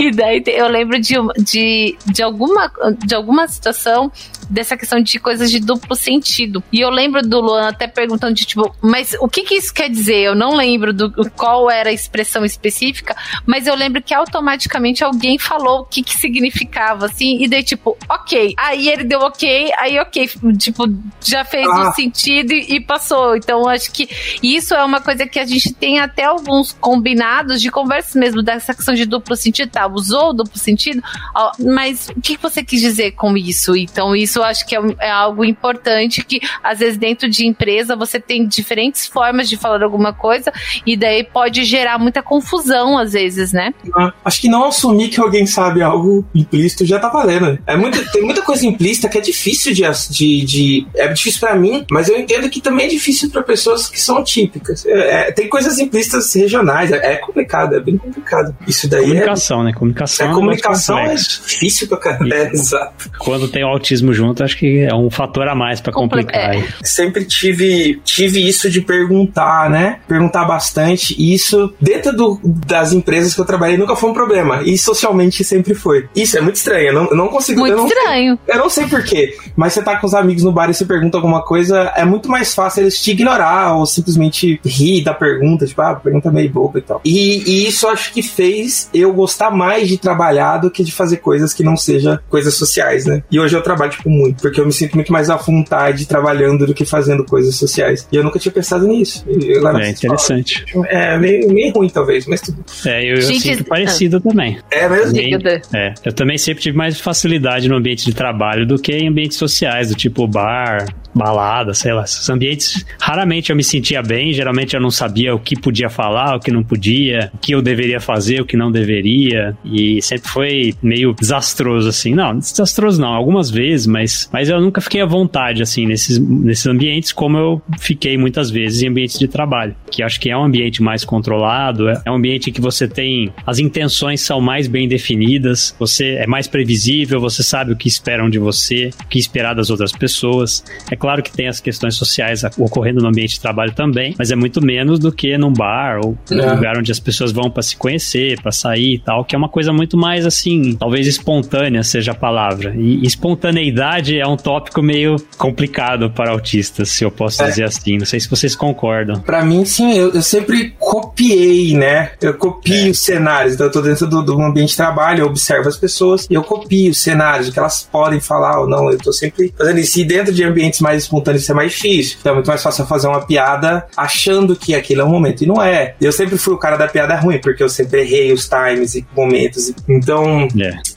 [0.00, 2.70] e daí eu lembro de, de, de, alguma,
[3.04, 4.10] de alguma situação
[4.48, 6.62] dessa questão de coisas de duplo sentido.
[6.72, 9.88] E eu lembro do Luan até perguntando de tipo, mas o que que isso quer
[9.88, 10.18] dizer?
[10.18, 15.38] Eu não lembro do qual era a expressão específica, mas eu lembro que automaticamente alguém
[15.38, 18.54] falou o que que significava, assim, e daí tipo, ok.
[18.56, 20.84] Aí ele deu ok, aí ok, tipo,
[21.22, 21.90] já fez ah.
[21.90, 23.36] o sentido e, e passou.
[23.36, 24.08] Então acho que
[24.42, 28.74] isso é uma coisa que a gente tem até alguns combinados de conversas mesmo dessa
[28.74, 29.86] questão de duplo sentido, tá?
[29.86, 31.02] Usou o duplo sentido,
[31.34, 33.76] ó, mas o que você quis dizer com isso?
[33.76, 37.96] Então isso eu acho que é, é, algo importante que às vezes dentro de empresa
[37.96, 40.52] você tem diferentes formas de falar alguma coisa
[40.86, 43.72] e daí pode gerar muita confusão às vezes, né?
[43.94, 47.58] Ah, acho que não assumir que alguém sabe algo implícito já tá valendo.
[47.66, 51.54] É muito, tem muita coisa implícita que é difícil de, de, de é difícil para
[51.54, 54.84] mim, mas eu entendo que também é difícil para pessoas que são típicas.
[54.86, 58.56] É, é, tem coisas implícitas regionais, é, é, complicado, é bem complicado.
[58.66, 59.72] Isso daí comunicação, é, né?
[59.72, 62.24] Comunicação, é, comunicação é, difícil pra caramba.
[62.34, 63.10] É, exato.
[63.18, 66.56] Quando tem o autismo junto, acho que aí é um fator a mais para complicar.
[66.56, 66.64] É.
[66.82, 70.00] Sempre tive, tive isso de perguntar, né?
[70.06, 71.14] Perguntar bastante.
[71.18, 74.62] E isso, dentro do, das empresas que eu trabalhei, nunca foi um problema.
[74.62, 76.08] E socialmente sempre foi.
[76.14, 76.88] Isso é muito estranho.
[76.88, 77.60] Eu não, eu não consigo.
[77.60, 78.38] Muito eu não, estranho.
[78.46, 81.16] Eu não sei porquê, mas você tá com os amigos no bar e você pergunta
[81.16, 85.80] alguma coisa, é muito mais fácil eles te ignorar ou simplesmente rir da pergunta, tipo,
[85.82, 87.00] ah, pergunta meio boba e tal.
[87.04, 91.18] E, e isso acho que fez eu gostar mais de trabalhar do que de fazer
[91.18, 93.22] coisas que não seja coisas sociais, né?
[93.30, 96.66] E hoje eu trabalho, tipo, muito, porque eu me sinto muito mais à vontade trabalhando
[96.66, 98.06] do que fazendo coisas sociais.
[98.10, 99.24] E eu nunca tinha pensado nisso.
[99.56, 100.64] Agora, é interessante.
[100.72, 102.64] Fala, é meio, meio ruim, talvez, mas tudo.
[102.86, 104.20] É, eu, eu Gente, sinto parecido ah.
[104.20, 104.58] também.
[104.70, 105.14] É mesmo?
[105.14, 109.08] Também, é, eu também sempre tive mais facilidade no ambiente de trabalho do que em
[109.08, 112.04] ambientes sociais, do tipo bar, balada, sei lá.
[112.04, 116.36] Esses ambientes, raramente eu me sentia bem, geralmente eu não sabia o que podia falar,
[116.36, 120.28] o que não podia, o que eu deveria fazer, o que não deveria, e sempre
[120.28, 122.14] foi meio desastroso, assim.
[122.14, 126.66] Não, desastroso não, algumas vezes, mas, mas eu nunca fiquei à vontade, assim, nesses, nesses
[126.66, 130.44] ambientes, como eu fiquei muitas vezes em ambientes de trabalho, que acho que é um
[130.44, 134.88] ambiente mais controlado, é, é um ambiente que você tem, as intenções são mais bem
[134.88, 139.54] definidas, você é mais previsível, você sabe o que esperam de você, o que esperar
[139.54, 140.64] das outras pessoas.
[140.90, 144.36] É claro que tem as questões sociais ocorrendo no ambiente de trabalho também, mas é
[144.36, 146.34] muito menos do que num bar ou é.
[146.34, 149.38] um lugar onde as pessoas vão para se conhecer, para sair e tal, que é
[149.38, 152.74] uma coisa muito mais assim, talvez espontânea seja a palavra.
[152.76, 157.48] E espontaneidade é um tópico meio complicado para autistas, se eu posso é.
[157.48, 157.98] dizer assim.
[157.98, 159.20] Não sei se vocês concordam.
[159.20, 162.12] Para mim, sim, eu, eu, sempre copiei, né?
[162.20, 162.90] Eu copio é.
[162.90, 163.54] os cenários.
[163.54, 166.42] Então, eu tô dentro do, do ambiente de trabalho, eu observo as pessoas e eu
[166.42, 168.90] copio os cenários, o que elas podem falar ou não.
[168.90, 169.98] Eu tô sempre fazendo isso.
[169.98, 172.18] E dentro de ambientes mais mais espontâneo, isso é mais difícil.
[172.20, 175.42] Então é muito mais fácil fazer uma piada achando que aquilo é um momento.
[175.42, 175.94] E não é.
[176.00, 179.04] Eu sempre fui o cara da piada ruim, porque eu sempre errei os times e
[179.14, 179.72] momentos.
[179.88, 180.48] Então,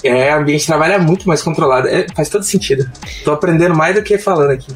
[0.03, 1.87] é, o ambiente de trabalho é muito mais controlado.
[1.87, 2.89] É, faz todo sentido.
[3.23, 4.67] Tô aprendendo mais do que falando aqui.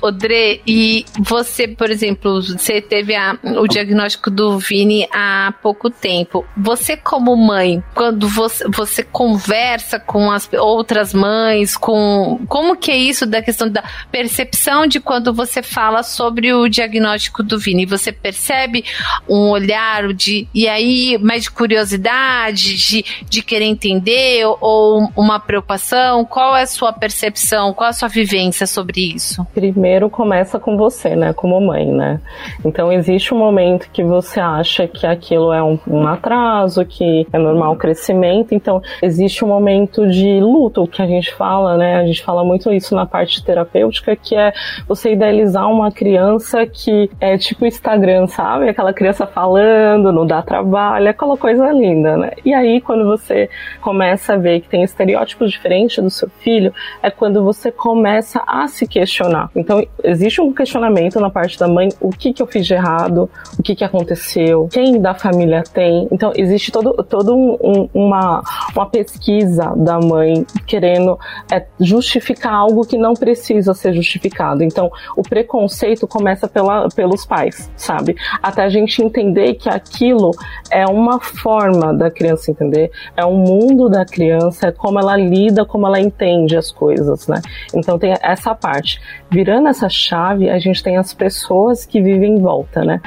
[0.00, 6.44] Odre, e você, por exemplo, você teve a, o diagnóstico do Vini há pouco tempo.
[6.56, 12.96] Você, como mãe, quando você, você conversa com as outras mães, com como que é
[12.96, 17.86] isso da questão da percepção de quando você fala sobre o diagnóstico do Vini.
[17.86, 18.84] Você percebe
[19.28, 26.24] um olhar de e aí mais de curiosidade, de, de querer entender ou uma preocupação?
[26.24, 27.63] Qual é a sua percepção?
[27.72, 29.46] Qual é a sua vivência sobre isso?
[29.54, 32.20] Primeiro começa com você, né, como mãe, né?
[32.64, 37.38] Então existe um momento que você acha que aquilo é um, um atraso, que é
[37.38, 38.54] normal o crescimento.
[38.54, 41.96] Então existe um momento de luto que a gente fala, né?
[41.96, 44.52] A gente fala muito isso na parte terapêutica que é
[44.86, 48.68] você idealizar uma criança que é tipo Instagram, sabe?
[48.68, 52.32] Aquela criança falando, não dá trabalho, aquela coisa linda, né?
[52.44, 53.48] E aí, quando você
[53.80, 56.72] começa a ver que tem estereótipos diferentes do seu filho,
[57.02, 59.50] é quando você começa a se questionar.
[59.54, 63.28] Então, existe um questionamento na parte da mãe: o que, que eu fiz de errado?
[63.58, 64.68] O que, que aconteceu?
[64.70, 66.08] Quem da família tem?
[66.10, 68.42] Então, existe todo, todo um, um, uma,
[68.74, 71.18] uma pesquisa da mãe querendo
[71.52, 74.62] é, justificar algo que não precisa ser justificado.
[74.62, 78.16] Então, o preconceito começa pela, pelos pais, sabe?
[78.42, 80.30] Até a gente entender que aquilo
[80.70, 85.64] é uma forma da criança entender, é um mundo da criança, é como ela lida,
[85.64, 87.40] como ela entende as coisas, né?
[87.74, 89.00] Então, tem essa parte.
[89.34, 93.00] Virando essa chave, a gente tem as pessoas que vivem em volta, né?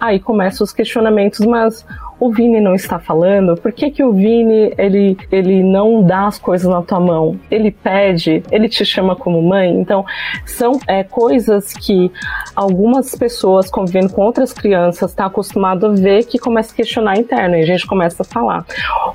[0.00, 1.84] Aí começam os questionamentos, mas
[2.18, 3.56] o Vini não está falando?
[3.56, 7.38] Por que, que o Vini ele, ele não dá as coisas na tua mão?
[7.50, 9.70] Ele pede, ele te chama como mãe.
[9.78, 10.06] Então,
[10.46, 12.10] são é, coisas que
[12.54, 17.18] algumas pessoas convivendo com outras crianças estão tá acostumado a ver que começa a questionar
[17.18, 18.64] interno e a gente começa a falar.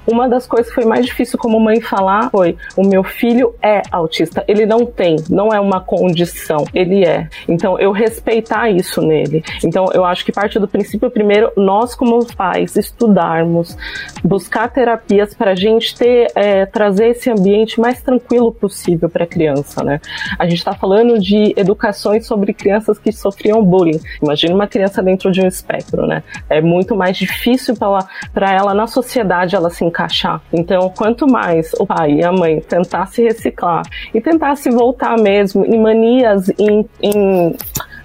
[0.06, 3.82] Uma das coisas que foi mais difícil como mãe falar foi: o meu filho é
[3.92, 4.44] autista.
[4.48, 7.28] Ele não tem, não é uma condição, ele é.
[7.48, 9.44] Então, eu respeitar isso nele.
[9.64, 13.78] Então, eu acho que parte do princípio, primeiro, nós como pais, estudarmos,
[14.24, 19.28] buscar terapias para a gente ter, é, trazer esse ambiente mais tranquilo possível para a
[19.28, 20.00] criança, né?
[20.38, 24.00] A gente está falando de educações sobre crianças que sofriam bullying.
[24.22, 26.24] Imagina uma criança dentro de um espectro, né?
[26.50, 30.42] É muito mais difícil para ela, na sociedade, ela se encaixar.
[30.52, 35.18] Então, quanto mais o pai e a mãe tentar se reciclar e tentar se voltar
[35.18, 37.56] mesmo em manias, em, em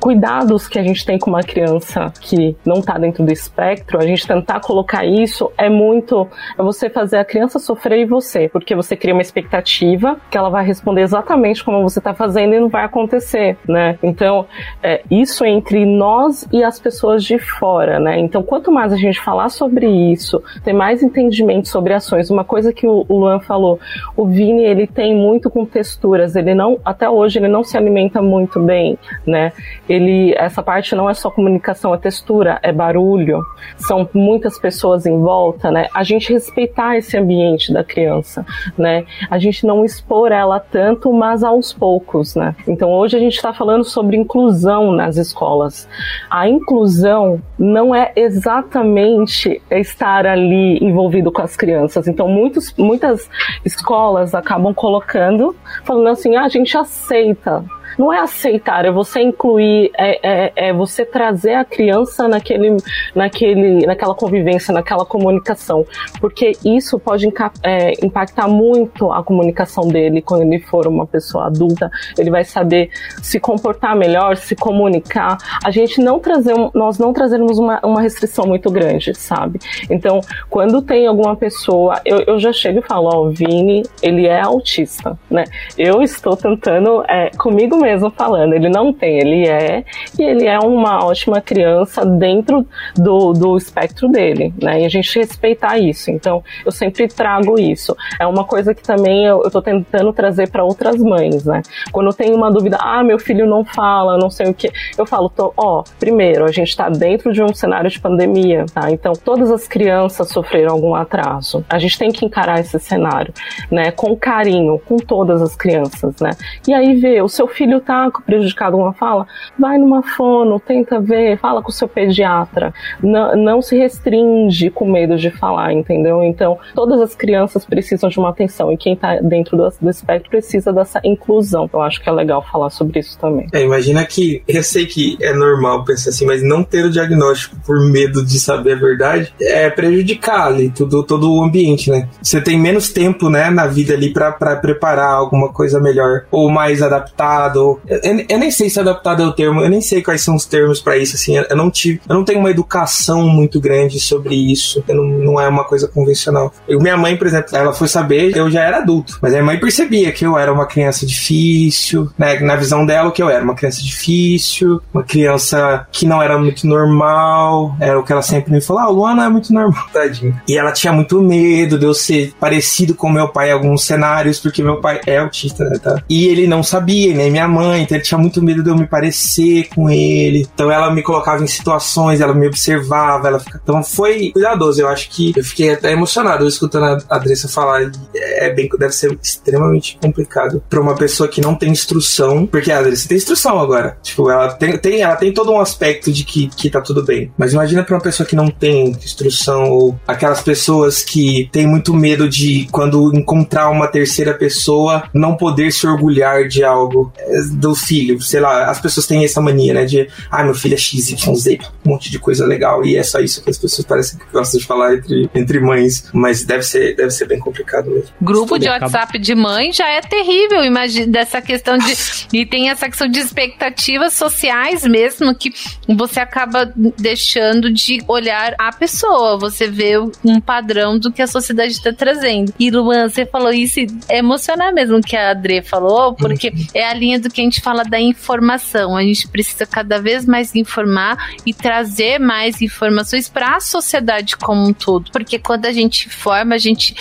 [0.05, 4.05] cuidados que a gente tem com uma criança que não está dentro do espectro, a
[4.05, 8.75] gente tentar colocar isso é muito é você fazer a criança sofrer e você, porque
[8.75, 12.69] você cria uma expectativa que ela vai responder exatamente como você está fazendo e não
[12.69, 13.99] vai acontecer, né?
[14.03, 14.45] Então,
[14.83, 18.19] é, isso é entre nós e as pessoas de fora, né?
[18.19, 22.75] Então, quanto mais a gente falar sobre isso, ter mais entendimento sobre ações, uma coisa
[22.75, 23.81] que o, Luan falou,
[24.15, 28.21] o Vini, ele tem muito com texturas, ele não, até hoje, ele não se alimenta
[28.21, 29.51] muito bem, né?
[29.95, 33.41] Ele, essa parte não é só comunicação, é textura, é barulho,
[33.77, 35.87] são muitas pessoas em volta, né?
[35.95, 38.45] A gente respeitar esse ambiente da criança,
[38.77, 39.05] né?
[39.31, 42.57] A gente não expor ela tanto, mas aos poucos, né?
[42.67, 45.89] Então hoje a gente está falando sobre inclusão nas escolas.
[46.29, 52.09] A inclusão não é exatamente estar ali envolvido com as crianças.
[52.09, 53.31] Então muitos, muitas
[53.65, 55.55] escolas acabam colocando,
[55.85, 57.65] falando assim, ah, a gente aceita
[57.99, 62.77] não é aceitar, é você incluir, é, é, é, você trazer a criança naquele,
[63.15, 65.87] naquele, naquela convivência, naquela comunicação,
[66.21, 67.27] porque isso pode
[67.63, 71.91] é, impactar muito a comunicação dele quando ele for uma pessoa adulta.
[72.19, 72.91] Ele vai saber
[73.23, 75.39] se comportar melhor, se comunicar.
[75.65, 79.59] A gente não trazer, nós não trazemos uma, uma restrição muito grande, sabe?
[79.91, 84.27] Então, quando tem alguma pessoa, eu, eu já chego e falo, ó, oh, Vini, ele
[84.27, 85.45] é autista, né?
[85.77, 89.85] Eu estou tentando, é, comigo mesmo falando, ele não tem, ele é,
[90.19, 92.67] e ele é uma ótima criança dentro
[92.97, 94.81] do, do espectro dele, né?
[94.81, 96.11] E a gente respeitar isso.
[96.11, 97.95] Então, eu sempre trago isso.
[98.19, 101.63] É uma coisa que também eu, tô tentando trazer para outras mães, né?
[101.93, 105.29] Quando tem uma dúvida, ah, meu filho não fala, não sei o que, eu falo,
[105.29, 108.91] tô, ó, primeiro, a gente está dentro de um cenário de pandemia, tá?
[108.91, 111.65] Então, todas as crianças sofreram algum atraso.
[111.69, 113.33] A gente tem que encarar esse cenário,
[113.71, 113.91] né?
[113.91, 116.31] Com carinho, com todas as crianças, né?
[116.67, 119.27] E aí ver, o seu filho filho tá prejudicado uma fala,
[119.59, 122.73] vai numa fono, tenta ver, fala com o seu pediatra.
[123.03, 126.23] Não, não se restringe com medo de falar, entendeu?
[126.23, 130.31] Então, todas as crianças precisam de uma atenção e quem tá dentro do, do espectro
[130.31, 131.69] precisa dessa inclusão.
[131.73, 133.47] Eu acho que é legal falar sobre isso também.
[133.53, 137.57] É, imagina que, eu sei que é normal pensar assim, mas não ter o diagnóstico
[137.65, 142.09] por medo de saber a verdade é prejudicar ali tudo, todo o ambiente, né?
[142.23, 146.83] Você tem menos tempo, né, na vida ali para preparar alguma coisa melhor ou mais
[146.83, 150.35] adaptado eu, eu, nem sei se adaptado é o termo, eu nem sei quais são
[150.35, 153.99] os termos para isso, assim, eu não tive, eu não tenho uma educação muito grande
[154.01, 156.53] sobre isso, não, não é uma coisa convencional.
[156.69, 159.47] Eu, minha mãe, por exemplo, ela foi saber, eu já era adulto, mas a minha
[159.47, 163.43] mãe percebia que eu era uma criança difícil, né, na visão dela, que eu era
[163.43, 168.53] uma criança difícil, uma criança que não era muito normal, era o que ela sempre
[168.53, 170.39] me falou, ah, o Luan não é muito normal, tadinho.
[170.49, 174.39] E ela tinha muito medo de eu ser parecido com meu pai em alguns cenários,
[174.41, 176.03] porque meu pai é autista, né, tá?
[176.09, 178.87] E ele não sabia, né, minha mãe, então ele tinha muito medo de eu me
[178.87, 180.47] parecer com ele.
[180.55, 183.61] Então ela me colocava em situações, ela me observava, ela ficava...
[183.63, 184.81] Então foi cuidadoso.
[184.81, 187.91] Eu acho que eu fiquei até emocionado escutando a Adressa falar.
[188.15, 192.79] É bem, deve ser extremamente complicado para uma pessoa que não tem instrução, porque a
[192.79, 193.97] Adressa tem instrução agora.
[194.03, 197.33] Tipo, ela tem, tem, ela tem todo um aspecto de que, que tá tudo bem.
[197.39, 201.95] Mas imagina para uma pessoa que não tem instrução ou aquelas pessoas que têm muito
[201.95, 207.13] medo de quando encontrar uma terceira pessoa não poder se orgulhar de algo
[207.51, 208.21] do filho.
[208.21, 209.85] Sei lá, as pessoas têm essa mania, né?
[209.85, 212.85] De, ah, meu filho é XYZ, um monte de coisa legal.
[212.85, 216.09] E é só isso que as pessoas parecem que gostam de falar entre, entre mães.
[216.13, 218.11] Mas deve ser, deve ser bem complicado mesmo.
[218.21, 219.19] Grupo de WhatsApp acaba...
[219.19, 221.95] de mãe já é terrível, imagina, dessa questão de.
[222.33, 225.53] e tem essa questão de expectativas sociais mesmo, que
[225.89, 229.39] você acaba deixando de olhar a pessoa.
[229.39, 232.53] Você vê um padrão do que a sociedade está trazendo.
[232.59, 236.67] E Luan, você falou isso, é emocionar mesmo que a Adri falou, porque uhum.
[236.75, 238.97] é a linha do que a gente fala da informação.
[238.97, 244.67] A gente precisa cada vez mais informar e trazer mais informações para a sociedade como
[244.67, 245.11] um todo.
[245.11, 246.95] Porque quando a gente informa, a gente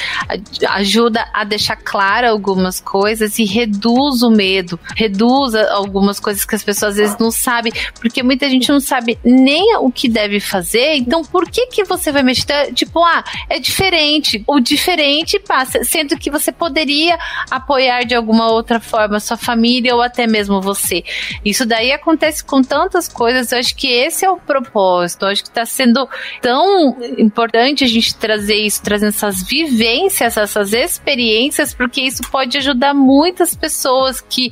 [0.70, 6.64] ajuda a deixar claro algumas coisas e reduz o medo, reduz algumas coisas que as
[6.64, 10.96] pessoas às vezes não sabem, porque muita gente não sabe nem o que deve fazer.
[10.96, 12.74] Então, por que que você vai mexer?
[12.74, 14.44] Tipo, ah, é diferente.
[14.48, 17.18] O diferente passa, sendo que você poderia
[17.50, 21.04] apoiar de alguma outra forma sua família ou até mesmo você.
[21.46, 23.52] Isso daí acontece com tantas coisas.
[23.52, 25.26] Eu acho que esse é o propósito.
[25.26, 26.08] Eu acho que está sendo
[26.42, 32.94] tão importante a gente trazer isso, trazendo essas vivências, essas experiências, porque isso pode ajudar
[32.94, 34.52] muitas pessoas que,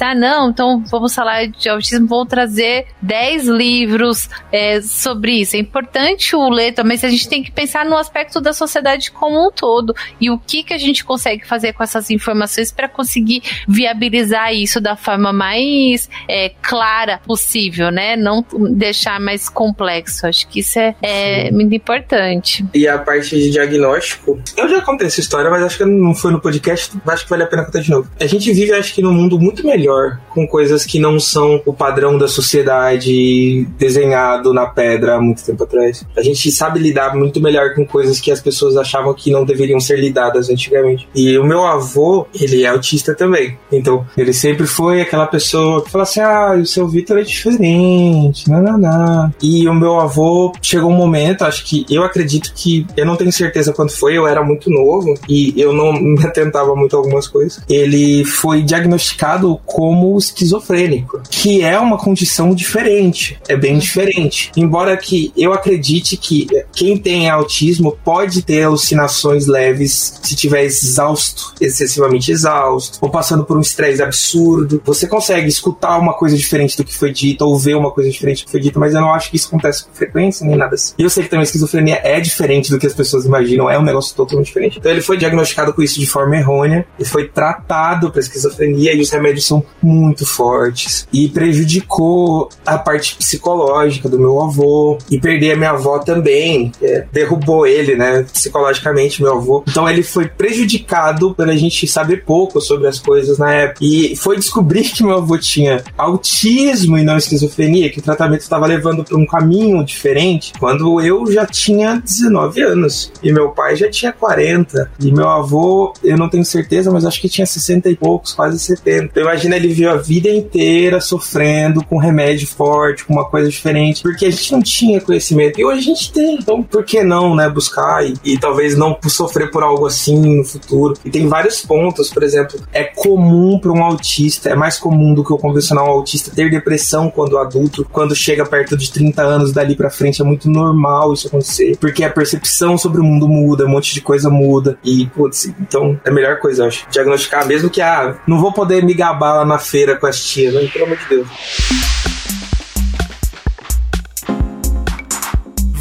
[0.00, 5.56] ah, não, então vamos falar de autismo, vou trazer 10 livros é, sobre isso.
[5.56, 9.10] É importante o ler também, mas a gente tem que pensar no aspecto da sociedade
[9.10, 12.86] como um todo e o que, que a gente consegue fazer com essas informações para
[12.86, 18.16] conseguir viabilizar isso da forma mais é, clara possível, né?
[18.16, 20.26] Não deixar mais complexo.
[20.26, 22.64] Acho que isso é, é muito importante.
[22.74, 26.32] E a parte de diagnóstico, eu já contei essa história, mas acho que não foi
[26.32, 28.08] no podcast, acho que vale a pena contar de novo.
[28.20, 31.72] A gente vive, acho que, num mundo muito melhor, com coisas que não são o
[31.72, 36.04] padrão da sociedade desenhado na pedra há muito tempo atrás.
[36.16, 39.80] A gente sabe lidar muito melhor com coisas que as pessoas achavam que não deveriam
[39.80, 41.08] ser lidadas antigamente.
[41.14, 43.58] E o meu avô, ele é autista também.
[43.70, 48.48] Então, ele sempre foi aquela pessoa que fala assim: ah, o seu Vitor é diferente,
[48.50, 49.32] não.
[49.42, 53.32] E o meu avô chegou um momento, acho que eu acredito que, eu não tenho
[53.32, 57.26] certeza quando foi, eu era muito novo e eu não me atentava muito a algumas
[57.26, 57.62] coisas.
[57.68, 64.50] Ele foi diagnosticado como esquizofrênico, que é uma condição diferente, é bem diferente.
[64.56, 71.54] Embora que eu acredite que quem tem autismo pode ter alucinações leves se tiver exausto,
[71.60, 74.81] excessivamente exausto, ou passando por um estresse absurdo.
[74.84, 78.42] Você consegue escutar uma coisa diferente do que foi dito, ou ver uma coisa diferente
[78.42, 80.74] do que foi dito, mas eu não acho que isso acontece com frequência nem nada
[80.74, 80.94] assim.
[80.98, 83.78] E eu sei que também a esquizofrenia é diferente do que as pessoas imaginam, é
[83.78, 84.78] um negócio totalmente diferente.
[84.78, 89.00] Então ele foi diagnosticado com isso de forma errônea, e foi tratado para esquizofrenia e
[89.00, 95.52] os remédios são muito fortes e prejudicou a parte psicológica do meu avô e perder
[95.52, 99.64] a minha avó também, é, derrubou ele, né, psicologicamente meu avô.
[99.68, 104.36] Então ele foi prejudicado pela gente saber pouco sobre as coisas na época e foi
[104.72, 109.16] descobrir que meu avô tinha autismo e não esquizofrenia, que o tratamento estava levando para
[109.16, 114.90] um caminho diferente, quando eu já tinha 19 anos e meu pai já tinha 40
[115.00, 118.58] e meu avô, eu não tenho certeza, mas acho que tinha 60 e poucos, quase
[118.58, 119.04] 70.
[119.04, 124.02] Então, imagina ele viu a vida inteira sofrendo com remédio forte, com uma coisa diferente,
[124.02, 126.36] porque a gente não tinha conhecimento e hoje a gente tem.
[126.36, 130.44] Então, por que não, né, buscar e, e talvez não sofrer por algo assim no
[130.44, 130.94] futuro?
[131.04, 135.24] E tem vários pontos, por exemplo, é comum para um autista, é mais comum do
[135.24, 139.74] que o convencional autista ter depressão quando adulto, quando chega perto de 30 anos dali
[139.74, 143.70] para frente é muito normal isso acontecer, porque a percepção sobre o mundo muda, um
[143.70, 147.68] monte de coisa muda e putz, então é a melhor coisa, eu acho, diagnosticar mesmo
[147.68, 150.70] que ah, não vou poder me gabar lá na feira com as tias, né?
[150.72, 151.28] pelo amor de Deus.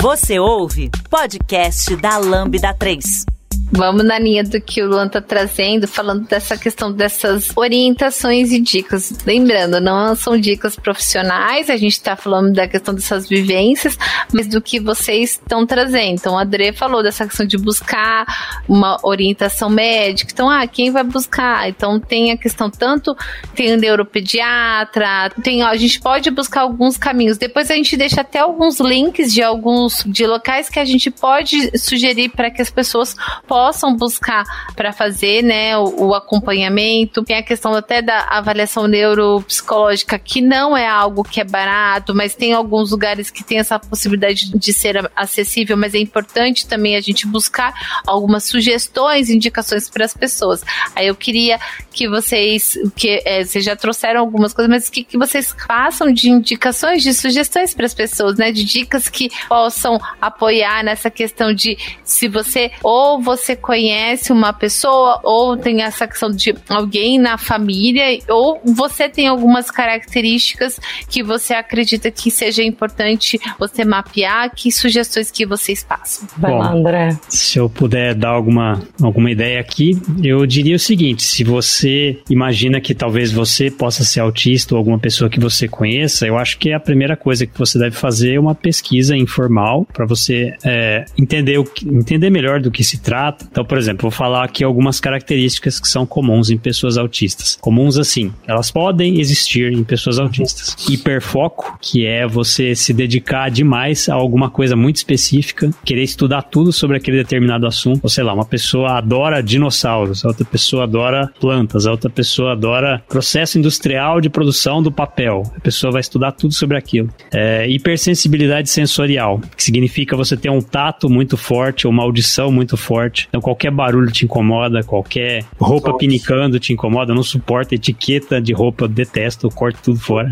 [0.01, 3.25] Você ouve podcast da Lambda 3.
[3.73, 8.59] Vamos na linha do que o Luan tá trazendo, falando dessa questão dessas orientações e
[8.59, 9.13] dicas.
[9.25, 13.97] Lembrando, não são dicas profissionais, a gente tá falando da questão dessas vivências,
[14.33, 16.15] mas do que vocês estão trazendo.
[16.15, 18.25] Então, a Adre falou dessa questão de buscar
[18.67, 20.31] uma orientação médica.
[20.33, 21.69] Então, ah, quem vai buscar?
[21.69, 23.15] Então, tem a questão tanto,
[23.55, 27.37] tem o neuropediatra, tem, ó, a gente pode buscar alguns caminhos.
[27.37, 31.77] Depois a gente deixa até alguns links de alguns, de locais que a gente pode
[31.79, 33.15] sugerir para que as pessoas
[33.47, 34.43] possam possam buscar
[34.75, 37.23] para fazer né, o, o, acompanhamento.
[37.23, 42.33] Tem a questão até da avaliação neuropsicológica, que não é algo que é barato, mas
[42.33, 47.01] tem alguns lugares que tem essa possibilidade de ser acessível, mas é importante também a
[47.01, 50.63] gente buscar algumas sugestões, indicações para as pessoas.
[50.95, 51.59] Aí eu queria
[51.93, 56.31] que vocês, que é, vocês já trouxeram algumas coisas, mas que, que vocês façam de
[56.31, 58.51] indicações, de sugestões para as pessoas, né?
[58.51, 64.53] De dicas que possam apoiar nessa questão de se você ou você você conhece uma
[64.53, 70.79] pessoa, ou tem essa questão de alguém na família, ou você tem algumas características
[71.09, 76.27] que você acredita que seja importante você mapear, que sugestões que vocês passam.
[76.37, 77.17] Vai Bom, lá, André.
[77.27, 82.79] Se eu puder dar alguma, alguma ideia aqui, eu diria o seguinte: se você imagina
[82.79, 86.71] que talvez você possa ser autista ou alguma pessoa que você conheça, eu acho que
[86.71, 91.57] a primeira coisa que você deve fazer é uma pesquisa informal para você é, entender,
[91.57, 94.99] o que, entender melhor do que se trata então, por exemplo, vou falar aqui algumas
[94.99, 97.57] características que são comuns em pessoas autistas.
[97.61, 100.75] Comuns assim, elas podem existir em pessoas autistas.
[100.89, 106.71] Hiperfoco, que é você se dedicar demais a alguma coisa muito específica, querer estudar tudo
[106.71, 107.99] sobre aquele determinado assunto.
[108.03, 112.53] Ou sei lá, uma pessoa adora dinossauros, a outra pessoa adora plantas, a outra pessoa
[112.53, 115.43] adora processo industrial de produção do papel.
[115.55, 117.09] A pessoa vai estudar tudo sobre aquilo.
[117.31, 123.20] É, hipersensibilidade sensorial, que significa você ter um tato muito forte uma audição muito forte.
[123.29, 128.53] Então qualquer barulho te incomoda, qualquer roupa pinicando te incomoda, eu não suporto etiqueta de
[128.53, 130.31] roupa, eu detesto, eu corto tudo fora.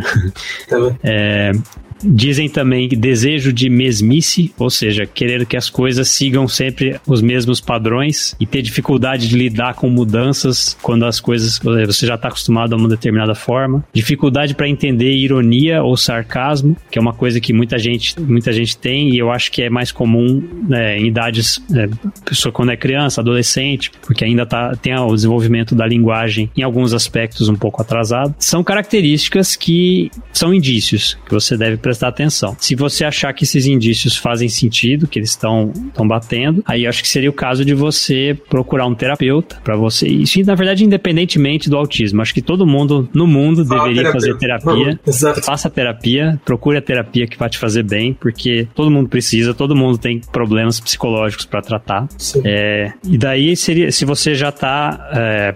[0.67, 1.51] Tá é,
[2.03, 7.59] dizem também desejo de mesmice, ou seja, querer que as coisas sigam sempre os mesmos
[7.59, 12.73] padrões e ter dificuldade de lidar com mudanças quando as coisas você já está acostumado
[12.73, 17.53] a uma determinada forma, dificuldade para entender ironia ou sarcasmo, que é uma coisa que
[17.53, 21.61] muita gente, muita gente tem e eu acho que é mais comum né, em idades,
[21.73, 21.87] é,
[22.25, 26.93] pessoa quando é criança, adolescente, porque ainda tá, tem o desenvolvimento da linguagem em alguns
[26.93, 28.33] aspectos um pouco atrasado.
[28.39, 32.55] São características que são indícios que você deve prestar atenção.
[32.59, 35.73] Se você achar que esses indícios fazem sentido, que eles estão
[36.07, 40.07] batendo, aí acho que seria o caso de você procurar um terapeuta para você.
[40.07, 42.21] Isso, na verdade, independentemente do autismo.
[42.21, 44.21] Acho que todo mundo no mundo Fala deveria terapia.
[44.21, 44.99] fazer terapia.
[45.05, 45.41] Exato.
[45.41, 49.75] Faça terapia, procure a terapia que vai te fazer bem, porque todo mundo precisa, todo
[49.75, 52.07] mundo tem problemas psicológicos para tratar.
[52.45, 55.55] É, e daí seria, se você já está é,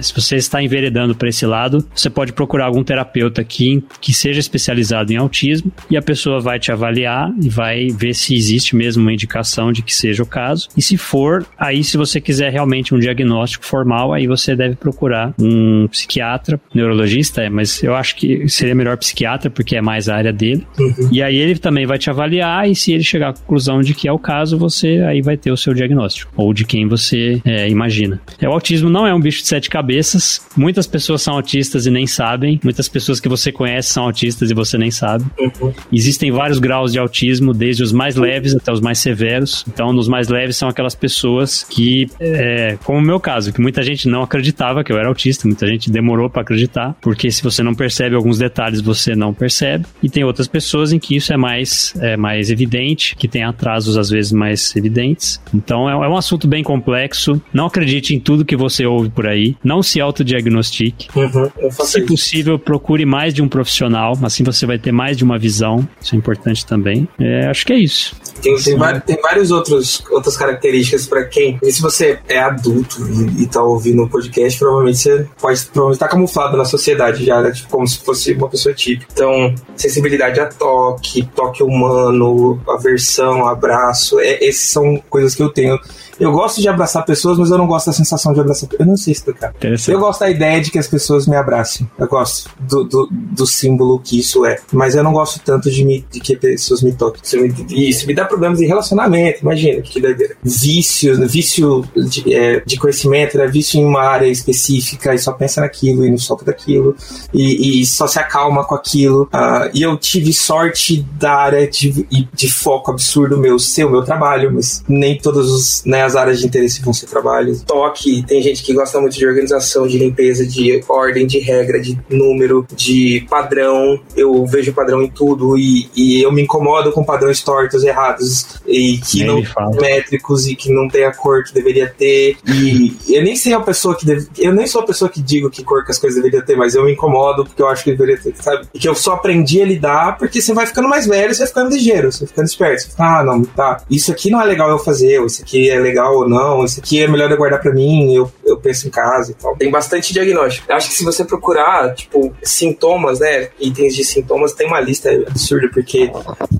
[0.00, 4.38] se você está enveredando para esse lado, você pode procurar algum terapeuta aqui que seja
[4.38, 9.02] especializado em autismo e a pessoa vai te avaliar e vai ver se existe mesmo
[9.02, 10.68] uma indicação de que seja o caso.
[10.76, 15.34] E se for, aí se você quiser realmente um diagnóstico formal, aí você deve procurar
[15.38, 20.16] um psiquiatra, neurologista, é, mas eu acho que seria melhor psiquiatra porque é mais a
[20.16, 20.66] área dele.
[20.78, 21.08] Uhum.
[21.10, 24.08] E aí ele também vai te avaliar e se ele chegar à conclusão de que
[24.08, 27.68] é o caso, você aí vai ter o seu diagnóstico ou de quem você é,
[27.68, 28.20] imagina.
[28.40, 30.40] É, o autismo não é um bicho de sete cabeças.
[30.56, 32.60] Muitas pessoas são autistas e nem sabem.
[32.62, 35.24] Muitas pessoas que você conhece são autistas e você nem sabe.
[35.38, 35.72] Uhum.
[35.92, 39.64] Existem vários graus de autismo, desde os mais leves até os mais severos.
[39.68, 43.82] Então, nos mais leves são aquelas pessoas que, é, como o meu caso, que muita
[43.82, 47.62] gente não acreditava que eu era autista, muita gente demorou para acreditar, porque se você
[47.62, 49.86] não percebe alguns detalhes, você não percebe.
[50.02, 53.96] E tem outras pessoas em que isso é mais, é mais evidente, que tem atrasos
[53.96, 55.40] às vezes mais evidentes.
[55.54, 57.40] Então é, é um assunto bem complexo.
[57.52, 59.56] Não acredite em tudo que você ouve por aí.
[59.62, 61.08] Não se autodiagnostique.
[61.14, 62.06] Uhum, se isso.
[62.06, 64.18] possível, procure mais de um profissional.
[64.22, 65.86] Assim você vai ter mais de uma visão.
[66.00, 67.08] Isso é importante também.
[67.18, 68.14] É, acho que é isso.
[68.40, 71.58] Tem, tem, tem várias outros, outras características para quem.
[71.62, 72.96] E se você é adulto
[73.38, 77.24] e, está ouvindo o um podcast, provavelmente você pode provavelmente estar tá camuflado na sociedade
[77.24, 77.50] já, né?
[77.52, 79.06] tipo, como se fosse uma pessoa típica.
[79.12, 85.78] Então, sensibilidade a toque, toque humano, aversão, abraço, é, esses são coisas que eu tenho
[86.18, 88.96] eu gosto de abraçar pessoas, mas eu não gosto da sensação de abraçar Eu não
[88.96, 89.54] sei explicar.
[89.88, 91.88] Eu gosto da ideia de que as pessoas me abracem.
[91.98, 94.58] Eu gosto do, do, do símbolo que isso é.
[94.72, 97.20] Mas eu não gosto tanto de, me, de que pessoas me toquem.
[97.22, 100.36] Isso me, isso me dá problemas em relacionamento, imagina, que doideira.
[100.42, 103.46] Vício, vício de, é, de conhecimento, né?
[103.46, 106.94] vício em uma área específica e só pensa naquilo e não solta daquilo.
[107.32, 109.22] E, e só se acalma com aquilo.
[109.24, 114.02] Uh, e eu tive sorte da área de, de foco absurdo meu ser o meu
[114.02, 117.58] trabalho, mas nem todos os, né, as áreas de interesse vão ser trabalho.
[117.66, 121.98] Toque, tem gente que gosta muito de organização, de limpeza, de ordem, de regra, de
[122.08, 124.00] número, de padrão.
[124.16, 128.98] Eu vejo padrão em tudo e, e eu me incomodo com padrões tortos, errados e
[128.98, 132.36] que nem não métricos e que não tem a cor que deveria ter.
[132.46, 135.50] E eu nem sei a pessoa que deve, eu nem sou a pessoa que digo
[135.50, 137.90] que cor que as coisas deveriam ter, mas eu me incomodo porque eu acho que
[137.90, 138.66] deveria ter, sabe?
[138.74, 141.48] E que eu só aprendi a lidar porque você vai ficando mais velho, você vai
[141.48, 142.82] ficando ligeiro, você vai ficando esperto.
[142.82, 143.82] Você fica, ah, não, tá.
[143.90, 146.80] Isso aqui não é legal eu fazer, isso aqui é legal legal ou não, isso
[146.80, 149.56] aqui é melhor eu guardar para mim, eu, eu penso em casa e tal.
[149.56, 150.70] Tem bastante diagnóstico.
[150.70, 155.10] Eu acho que se você procurar, tipo, sintomas, né, itens de sintomas, tem uma lista
[155.10, 156.10] absurda, porque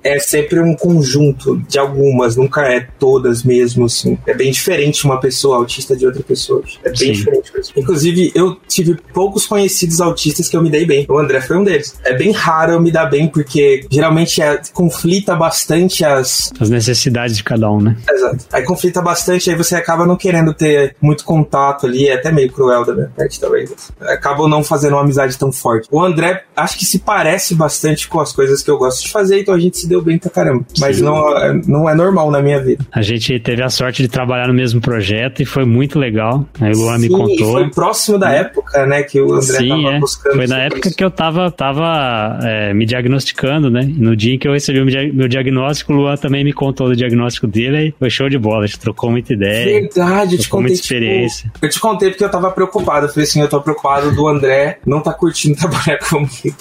[0.04, 4.18] é sempre um conjunto de algumas, nunca é todas mesmo, assim.
[4.26, 6.62] É bem diferente uma pessoa autista de outra pessoa.
[6.84, 7.12] É bem Sim.
[7.12, 7.72] diferente mesmo.
[7.76, 11.06] Inclusive, eu tive poucos conhecidos autistas que eu me dei bem.
[11.08, 11.98] O André foi um deles.
[12.04, 16.52] É bem raro eu me dar bem, porque geralmente é, conflita bastante as...
[16.60, 17.96] As necessidades de cada um, né?
[18.08, 18.44] Exato.
[18.52, 22.32] Aí conflita bastante bastante, aí você acaba não querendo ter muito contato ali, é até
[22.32, 23.92] meio cruel da minha parte talvez.
[24.00, 25.88] Acabam não fazendo uma amizade tão forte.
[25.90, 29.40] O André, acho que se parece bastante com as coisas que eu gosto de fazer,
[29.40, 30.64] então a gente se deu bem pra caramba.
[30.78, 31.22] Mas não,
[31.66, 32.84] não é normal na minha vida.
[32.92, 36.46] A gente teve a sorte de trabalhar no mesmo projeto e foi muito legal.
[36.60, 37.52] Aí o Luan me contou.
[37.52, 40.00] foi próximo da época, né, que o André Sim, tava é.
[40.00, 40.36] buscando.
[40.36, 40.96] Foi na época isso.
[40.96, 43.82] que eu tava, tava é, me diagnosticando, né?
[43.96, 46.96] No dia em que eu recebi o meu diagnóstico, o Luan também me contou do
[46.96, 48.64] diagnóstico dele e foi show de bola.
[48.64, 49.80] A gente trocou muita ideia.
[49.80, 50.68] Verdade, eu te contei.
[50.68, 51.50] Muita tipo, experiência.
[51.52, 53.06] Tipo, eu te contei porque eu tava preocupado.
[53.06, 56.56] Eu falei assim: eu tô preocupado do André não tá curtindo trabalhar comigo.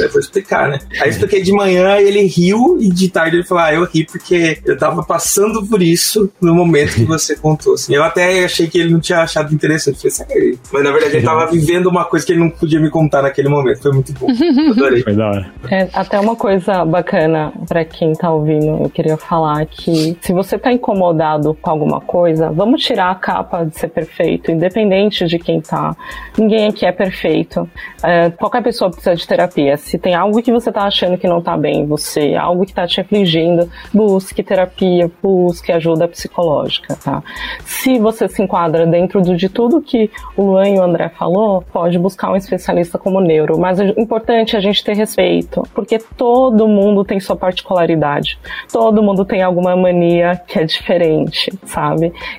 [0.00, 0.78] Aí vou explicar, né?
[1.00, 3.84] Aí eu expliquei de manhã e ele riu, e de tarde ele falou: ah, eu
[3.84, 7.74] ri porque eu tava passando por isso no momento que você contou.
[7.74, 7.94] Assim.
[7.94, 10.04] Eu até achei que ele não tinha achado interessante.
[10.04, 12.90] Eu falei, Mas na verdade ele tava vivendo uma coisa que ele não podia me
[12.90, 13.82] contar naquele momento.
[13.82, 14.26] Foi muito bom.
[14.70, 15.02] Adorei.
[15.02, 15.52] Foi da hora.
[15.70, 20.58] É, até uma coisa bacana para quem tá ouvindo, eu queria falar que se você
[20.58, 25.60] tá incomodado com alguma coisa, vamos tirar a capa de ser perfeito, independente de quem
[25.60, 25.96] tá.
[26.36, 27.68] Ninguém aqui é perfeito.
[28.02, 29.76] É, qualquer pessoa precisa de terapia.
[29.76, 32.74] Se tem algo que você tá achando que não tá bem em você, algo que
[32.74, 37.22] tá te afligindo, busque terapia, busque ajuda psicológica, tá?
[37.64, 41.98] Se você se enquadra dentro de tudo que o Luan e o André falou, pode
[41.98, 43.58] buscar um especialista como neuro.
[43.58, 48.38] Mas é importante a gente ter respeito, porque todo mundo tem sua particularidade.
[48.72, 51.83] Todo mundo tem alguma mania que é diferente, sabe?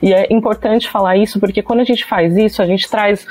[0.01, 3.25] E é importante falar isso porque quando a gente faz isso, a gente traz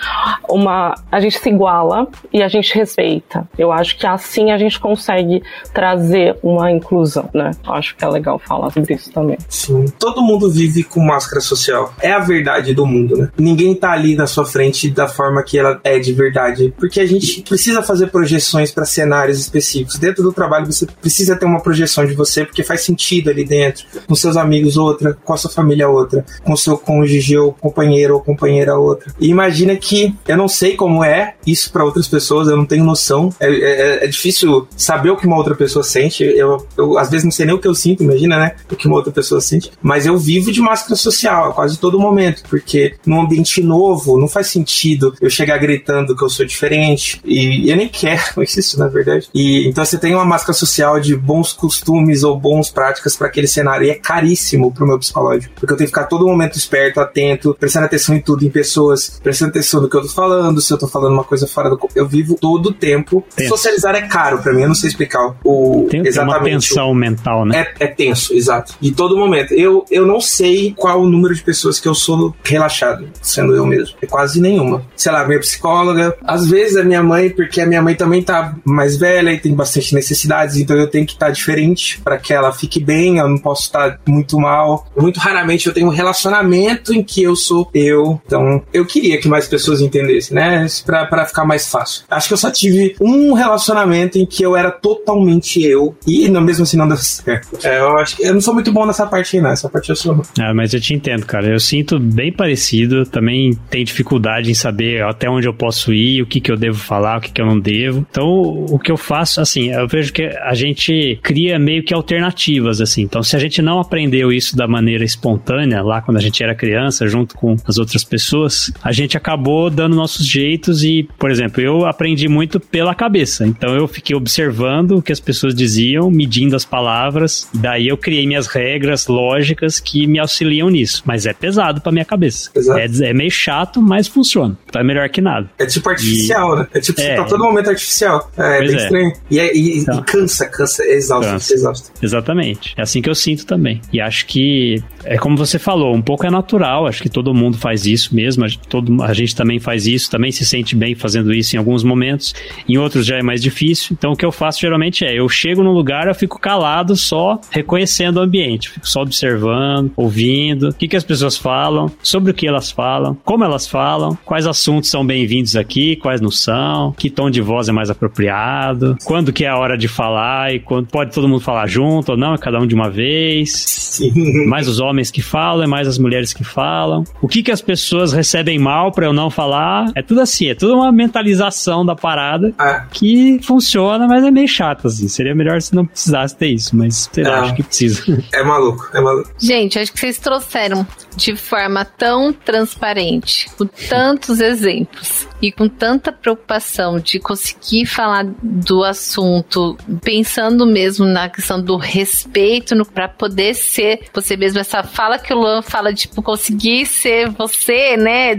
[0.49, 0.95] uma.
[1.11, 3.49] A gente se iguala e a gente respeita.
[3.59, 5.43] Eu acho que assim a gente consegue
[5.73, 7.51] trazer uma inclusão, né?
[7.67, 9.39] Eu acho que é legal falar sobre isso também.
[9.49, 9.87] Sim.
[9.99, 11.95] Todo mundo vive com máscara social.
[12.01, 13.29] É a verdade do mundo, né?
[13.39, 16.75] Ninguém tá ali na sua frente da forma que ela é de verdade.
[16.77, 19.99] Porque a gente precisa fazer projeções para cenários específicos.
[19.99, 23.85] Dentro do trabalho, você precisa ter uma projeção de você, porque faz sentido ali dentro.
[24.07, 25.17] Com seus amigos, outra.
[25.25, 26.04] Com a sua família, outra.
[26.43, 29.13] Com seu cônjuge ou companheiro ou companheira, outra.
[29.21, 32.85] E imagina que eu não sei como é isso para outras pessoas, eu não tenho
[32.85, 33.31] noção.
[33.41, 36.25] É, é, é, difícil saber o que uma outra pessoa sente.
[36.25, 38.55] Eu, eu, às vezes, não sei nem o que eu sinto, imagina, né?
[38.71, 39.71] O que uma outra pessoa sente.
[39.83, 44.29] Mas eu vivo de máscara social a quase todo momento, porque num ambiente novo, não
[44.29, 47.21] faz sentido eu chegar gritando que eu sou diferente.
[47.25, 49.29] E eu nem quero isso, na verdade.
[49.35, 53.47] E então você tem uma máscara social de bons costumes ou bons práticas para aquele
[53.47, 53.87] cenário.
[53.87, 55.55] E é caríssimo pro meu psicológico.
[55.59, 59.51] Porque eu tenho ficar todo momento esperto, atento, prestando atenção em tudo, em pessoas, prestando
[59.51, 61.79] atenção no que eu tô falando, se eu tô falando uma coisa fora do.
[61.95, 63.25] Eu vivo todo o tempo.
[63.37, 63.51] Tenso.
[63.51, 65.87] Socializar é caro para mim, eu não sei explicar o.
[65.89, 66.15] Tem, exatamente.
[66.15, 67.67] Tem uma tensão mental, né?
[67.79, 68.75] É, é tenso, exato.
[68.81, 69.55] De todo momento.
[69.55, 73.65] Eu, eu não sei qual o número de pessoas que eu sou relaxado, sendo eu
[73.65, 73.97] mesmo.
[74.03, 74.83] É quase nenhuma.
[74.97, 78.55] Sei lá, minha psicóloga, às vezes a minha mãe, porque a minha mãe também tá
[78.65, 82.33] mais velha e tem bastante necessidades, então eu tenho que estar tá diferente para que
[82.33, 84.87] ela fique bem, eu não posso estar tá muito mal.
[84.97, 88.21] Muito raramente eu tenho um relacionamento em que eu sou eu.
[88.25, 90.67] Então, eu queria que mais pessoas entendessem, né?
[90.87, 92.05] Pra, pra ficar mais fácil.
[92.11, 96.41] Acho que eu só tive um relacionamento em que eu era totalmente eu e não,
[96.41, 97.59] mesmo assim não deu certo.
[97.65, 99.51] É, eu acho que eu não sou muito bom nessa parte aí, não.
[99.51, 100.23] Essa parte eu sou.
[100.39, 101.49] Ah, mas eu te entendo, cara.
[101.49, 103.05] Eu sinto bem parecido.
[103.05, 106.79] Também tenho dificuldade em saber até onde eu posso ir, o que, que eu devo
[106.79, 108.07] falar, o que, que eu não devo.
[108.11, 112.81] Então, o que eu faço, assim, eu vejo que a gente cria meio que alternativas,
[112.81, 113.03] assim.
[113.03, 116.55] Então, se a gente não aprendeu isso da maneira espontânea, lá quando a gente era
[116.55, 121.63] criança, junto com as outras pessoas, a gente acabou dando nossos jeitos e, por exemplo,
[121.63, 123.47] eu aprendi muito pela cabeça.
[123.47, 128.27] Então, eu fiquei observando o que as pessoas diziam, medindo as palavras, daí eu criei
[128.27, 131.03] minhas regras lógicas que me auxiliam nisso.
[131.05, 132.51] Mas é pesado pra minha cabeça.
[132.77, 134.57] É, é, meio chato, mas funciona.
[134.67, 135.51] Então é melhor que nada.
[135.59, 136.59] É tipo artificial, e...
[136.61, 136.67] né?
[136.75, 138.31] É tipo, é, tá todo momento artificial.
[138.37, 138.77] É, é bem é.
[138.77, 139.13] estranho.
[139.31, 141.55] E, é, e, então, e, cansa, cansa, é exausto, cansa.
[141.55, 141.93] exausto.
[142.03, 142.75] Exatamente.
[142.77, 143.81] É assim que eu sinto também.
[143.93, 146.87] E acho que, é como você falou, um pouco é natural.
[146.87, 148.45] Acho que todo mundo faz isso mesmo.
[148.45, 151.59] A gente, todo, a gente também faz isso, também se sente bem fazendo isso em
[151.59, 152.35] alguns momentos.
[152.69, 153.97] Em outros já é mais difícil.
[153.99, 157.41] Então o que eu faço geralmente é, eu chego num lugar, eu fico calado só
[157.51, 158.71] reconhecendo o ambiente.
[158.71, 163.17] Fico só observando, ouvindo, o que, que as pessoas falam, sobre o que elas falam,
[163.25, 167.69] como elas falam, quais assuntos são bem-vindos aqui, quais não são, que tom de voz
[167.69, 171.41] é mais apropriado, quando que é a hora de falar e quando pode todo mundo
[171.41, 173.53] falar junto ou não, é cada um de uma vez.
[173.53, 174.47] Sim.
[174.47, 177.05] Mais os homens que falam, é mais as mulheres que falam.
[177.21, 179.91] O que que as pessoas recebem mal para eu não falar?
[179.95, 182.87] É tudo assim, é tudo uma mentalização da parada ah.
[182.91, 185.09] que funciona, mas é meio chato assim.
[185.09, 188.05] Seria melhor se não precisasse ter isso, mas sei lá, acho que precisa.
[188.33, 189.31] É maluco, é maluco.
[189.39, 190.87] Gente, acho que vocês trouxeram
[191.17, 198.83] de forma tão transparente, com tantos exemplos e com tanta preocupação de conseguir falar do
[198.83, 204.59] assunto, pensando mesmo na questão do respeito para poder ser você mesmo.
[204.59, 208.33] Essa fala que o Luan fala tipo, conseguir ser você, né?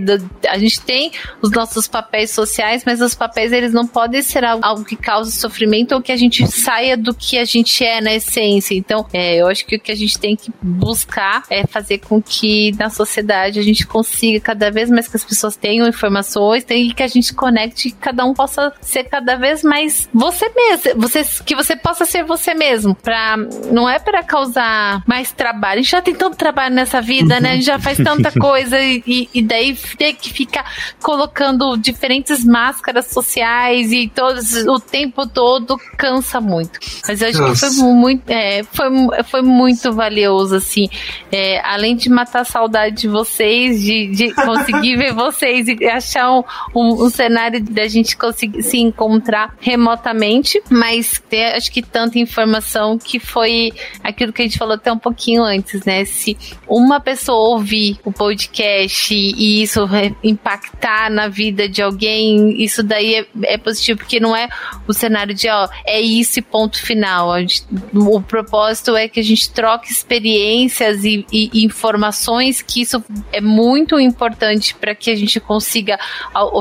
[0.49, 1.11] A gente tem
[1.43, 5.93] os nossos papéis sociais, mas os papéis eles não podem ser algo que cause sofrimento
[5.93, 8.73] ou que a gente saia do que a gente é na essência.
[8.73, 12.19] Então, é, eu acho que o que a gente tem que buscar é fazer com
[12.19, 16.94] que na sociedade a gente consiga cada vez mais que as pessoas tenham informações, tem
[16.95, 21.23] que a gente conecte, que cada um possa ser cada vez mais você mesmo, você,
[21.45, 23.37] que você possa ser você mesmo, para
[23.71, 25.79] não é para causar mais trabalho.
[25.79, 27.51] A gente já tem tanto trabalho nessa vida, né?
[27.51, 30.65] A gente já faz tanta coisa e, e daí ter que ficar
[31.01, 36.79] colocando diferentes máscaras sociais e todos o tempo todo cansa muito.
[37.07, 37.67] Mas eu acho Nossa.
[37.67, 38.89] que foi muito, é, foi,
[39.25, 40.87] foi muito valioso assim,
[41.31, 46.31] é, além de matar a saudade de vocês, de, de conseguir ver vocês e achar
[46.31, 46.43] um,
[46.75, 52.19] um um, um cenário da gente conseguir se encontrar remotamente, mas ter, acho que tanta
[52.19, 53.71] informação que foi
[54.03, 56.05] aquilo que a gente falou até um pouquinho antes, né?
[56.05, 59.81] Se uma pessoa ouvir o podcast e isso
[60.23, 64.47] impactar na vida de alguém, isso daí é, é positivo, porque não é
[64.87, 67.37] o cenário de, ó, é isso e ponto final.
[67.39, 67.63] Gente,
[67.93, 73.99] o propósito é que a gente troque experiências e, e informações, que isso é muito
[73.99, 75.99] importante para que a gente consiga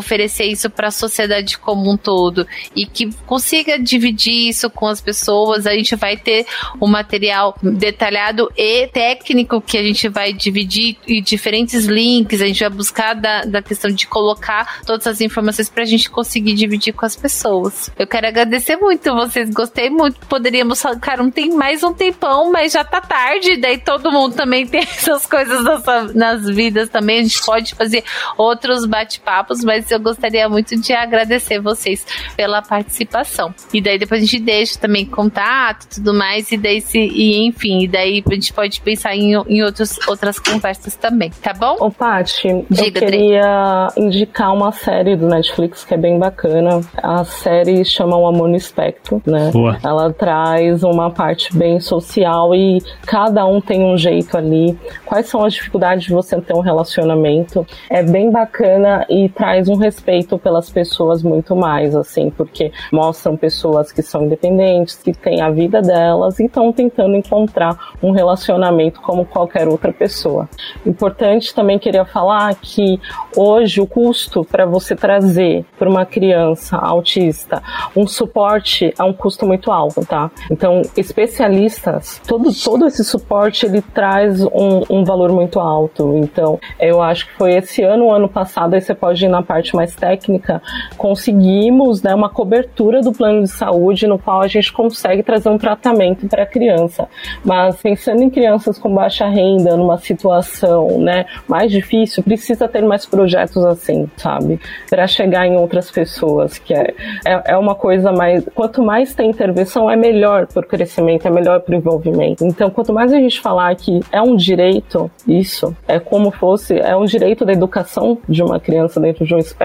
[0.04, 2.46] oferecer isso para a sociedade como um todo
[2.76, 5.66] e que consiga dividir isso com as pessoas.
[5.66, 6.46] A gente vai ter
[6.80, 12.42] um material detalhado e técnico que a gente vai dividir e diferentes links.
[12.42, 16.10] A gente vai buscar da, da questão de colocar todas as informações para a gente
[16.10, 17.90] conseguir dividir com as pessoas.
[17.98, 20.20] Eu quero agradecer muito vocês, gostei muito.
[20.26, 23.56] Poderíamos, cara, não tem mais um tempão, mas já tá tarde.
[23.56, 27.20] Daí todo mundo também tem essas coisas nas, nas vidas também.
[27.20, 28.04] A gente pode fazer
[28.36, 33.54] outros bate-papos, mas eu gostaria muito de agradecer vocês pela participação.
[33.72, 37.46] E daí depois a gente deixa também contato e tudo mais, e daí se, e
[37.46, 41.76] enfim, e daí a gente pode pensar em, em outros, outras conversas também, tá bom?
[41.80, 46.80] Ô, Paty, eu queria indicar uma série do Netflix que é bem bacana.
[46.96, 49.50] A série chama O Amor no Espectro, né?
[49.52, 49.78] Boa.
[49.82, 54.78] Ela traz uma parte bem social e cada um tem um jeito ali.
[55.04, 57.66] Quais são as dificuldades de você ter um relacionamento?
[57.90, 63.92] É bem bacana e traz um respeito pelas pessoas muito mais, assim, porque mostram pessoas
[63.92, 69.24] que são independentes, que têm a vida delas e estão tentando encontrar um relacionamento como
[69.24, 70.48] qualquer outra pessoa.
[70.86, 72.98] Importante também queria falar que
[73.36, 77.62] hoje o custo para você trazer para uma criança autista
[77.94, 80.30] um suporte é um custo muito alto, tá?
[80.50, 86.16] Então, especialistas, todo, todo esse suporte ele traz um, um valor muito alto.
[86.16, 89.73] Então, eu acho que foi esse ano, ano passado, aí você pode ir na parte
[89.74, 90.62] mais técnica,
[90.96, 95.58] conseguimos né, uma cobertura do plano de saúde no qual a gente consegue trazer um
[95.58, 97.08] tratamento para a criança.
[97.44, 103.06] Mas pensando em crianças com baixa renda, numa situação né, mais difícil, precisa ter mais
[103.06, 104.60] projetos assim, sabe?
[104.88, 106.94] Para chegar em outras pessoas, que é,
[107.24, 108.44] é, é, uma coisa mais.
[108.54, 112.44] Quanto mais tem intervenção, é melhor para o crescimento, é melhor para o envolvimento.
[112.44, 116.96] Então, quanto mais a gente falar que é um direito, isso, é como fosse, é
[116.96, 119.63] um direito da educação de uma criança dentro de um espectro,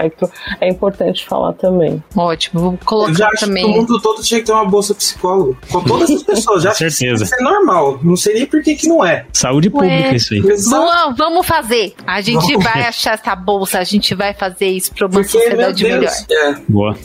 [0.60, 2.02] é importante falar também.
[2.16, 3.64] Ótimo, vou colocar Eu já acho também.
[3.64, 5.56] Que o mundo todo tinha que ter uma bolsa psicólogo.
[5.70, 7.24] Com todas as pessoas, já certeza.
[7.24, 7.98] Isso é normal.
[8.02, 9.26] Não sei nem por que, que não é.
[9.32, 10.40] Saúde pública, isso aí.
[10.40, 11.94] Vamos, vamos fazer.
[12.06, 12.64] A gente vamos.
[12.64, 16.12] vai achar essa bolsa, a gente vai fazer isso para uma Porque, sociedade melhor.
[16.30, 16.54] É.
[16.68, 16.96] Boa.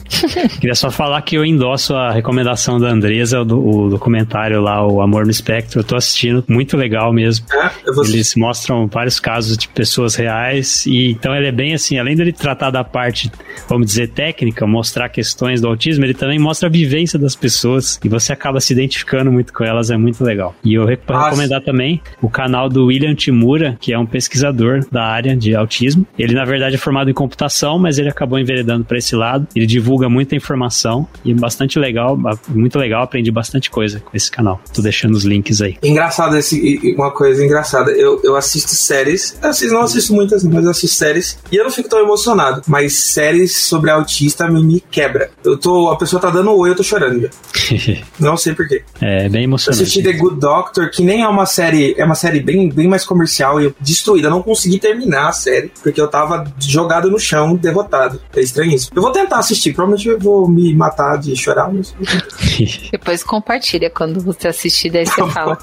[0.59, 5.01] Queria só falar que eu endosso a recomendação da Andresa, do, o documentário lá, O
[5.01, 5.79] Amor no Espectro.
[5.79, 7.45] Eu tô assistindo, muito legal mesmo.
[7.51, 7.71] É,
[8.07, 12.31] Eles mostram vários casos de pessoas reais e então ele é bem assim, além dele
[12.31, 13.31] tratar da parte,
[13.67, 18.09] vamos dizer, técnica, mostrar questões do autismo, ele também mostra a vivência das pessoas e
[18.09, 20.55] você acaba se identificando muito com elas, é muito legal.
[20.63, 25.35] E eu recomendar também o canal do William Timura, que é um pesquisador da área
[25.35, 26.05] de autismo.
[26.17, 29.47] Ele, na verdade, é formado em computação, mas ele acabou enveredando para esse lado.
[29.55, 32.17] Ele divulga muita informação e é bastante legal,
[32.49, 34.61] muito legal, aprendi bastante coisa com esse canal.
[34.73, 35.77] Tô deixando os links aí.
[35.83, 40.71] Engraçado, esse, uma coisa engraçada, eu, eu assisto séries, eu não assisto muitas, mas eu
[40.71, 45.31] assisto séries e eu não fico tão emocionado, mas séries sobre autista me, quebra.
[45.45, 47.29] Eu tô, a pessoa tá dando oi, eu tô chorando já.
[48.19, 48.83] não sei porquê.
[48.99, 49.79] É bem emocionante.
[49.79, 52.85] Eu assisti The Good Doctor, que nem é uma série, é uma série bem, bem
[52.85, 57.09] mais comercial e eu destruída, eu não consegui terminar a série, porque eu tava jogado
[57.09, 58.19] no chão, derrotado.
[58.35, 58.91] É estranho isso.
[58.93, 61.95] Eu vou tentar assistir, provavelmente eu vou me matar de chorar, mas...
[62.91, 65.57] Depois compartilha quando você assistir, daí você tá fala.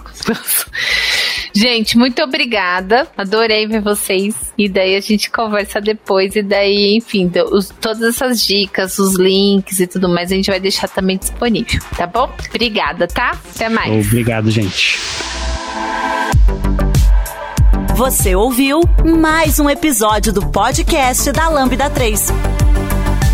[1.55, 3.07] Gente, muito obrigada.
[3.17, 4.35] Adorei ver vocês.
[4.57, 6.35] E daí a gente conversa depois.
[6.35, 10.61] E daí, enfim, os, todas essas dicas, os links e tudo mais, a gente vai
[10.61, 12.33] deixar também disponível, tá bom?
[12.49, 13.39] Obrigada, tá?
[13.55, 14.07] Até mais.
[14.07, 14.99] Obrigado, gente.
[17.95, 22.62] Você ouviu mais um episódio do podcast da Lambda 3.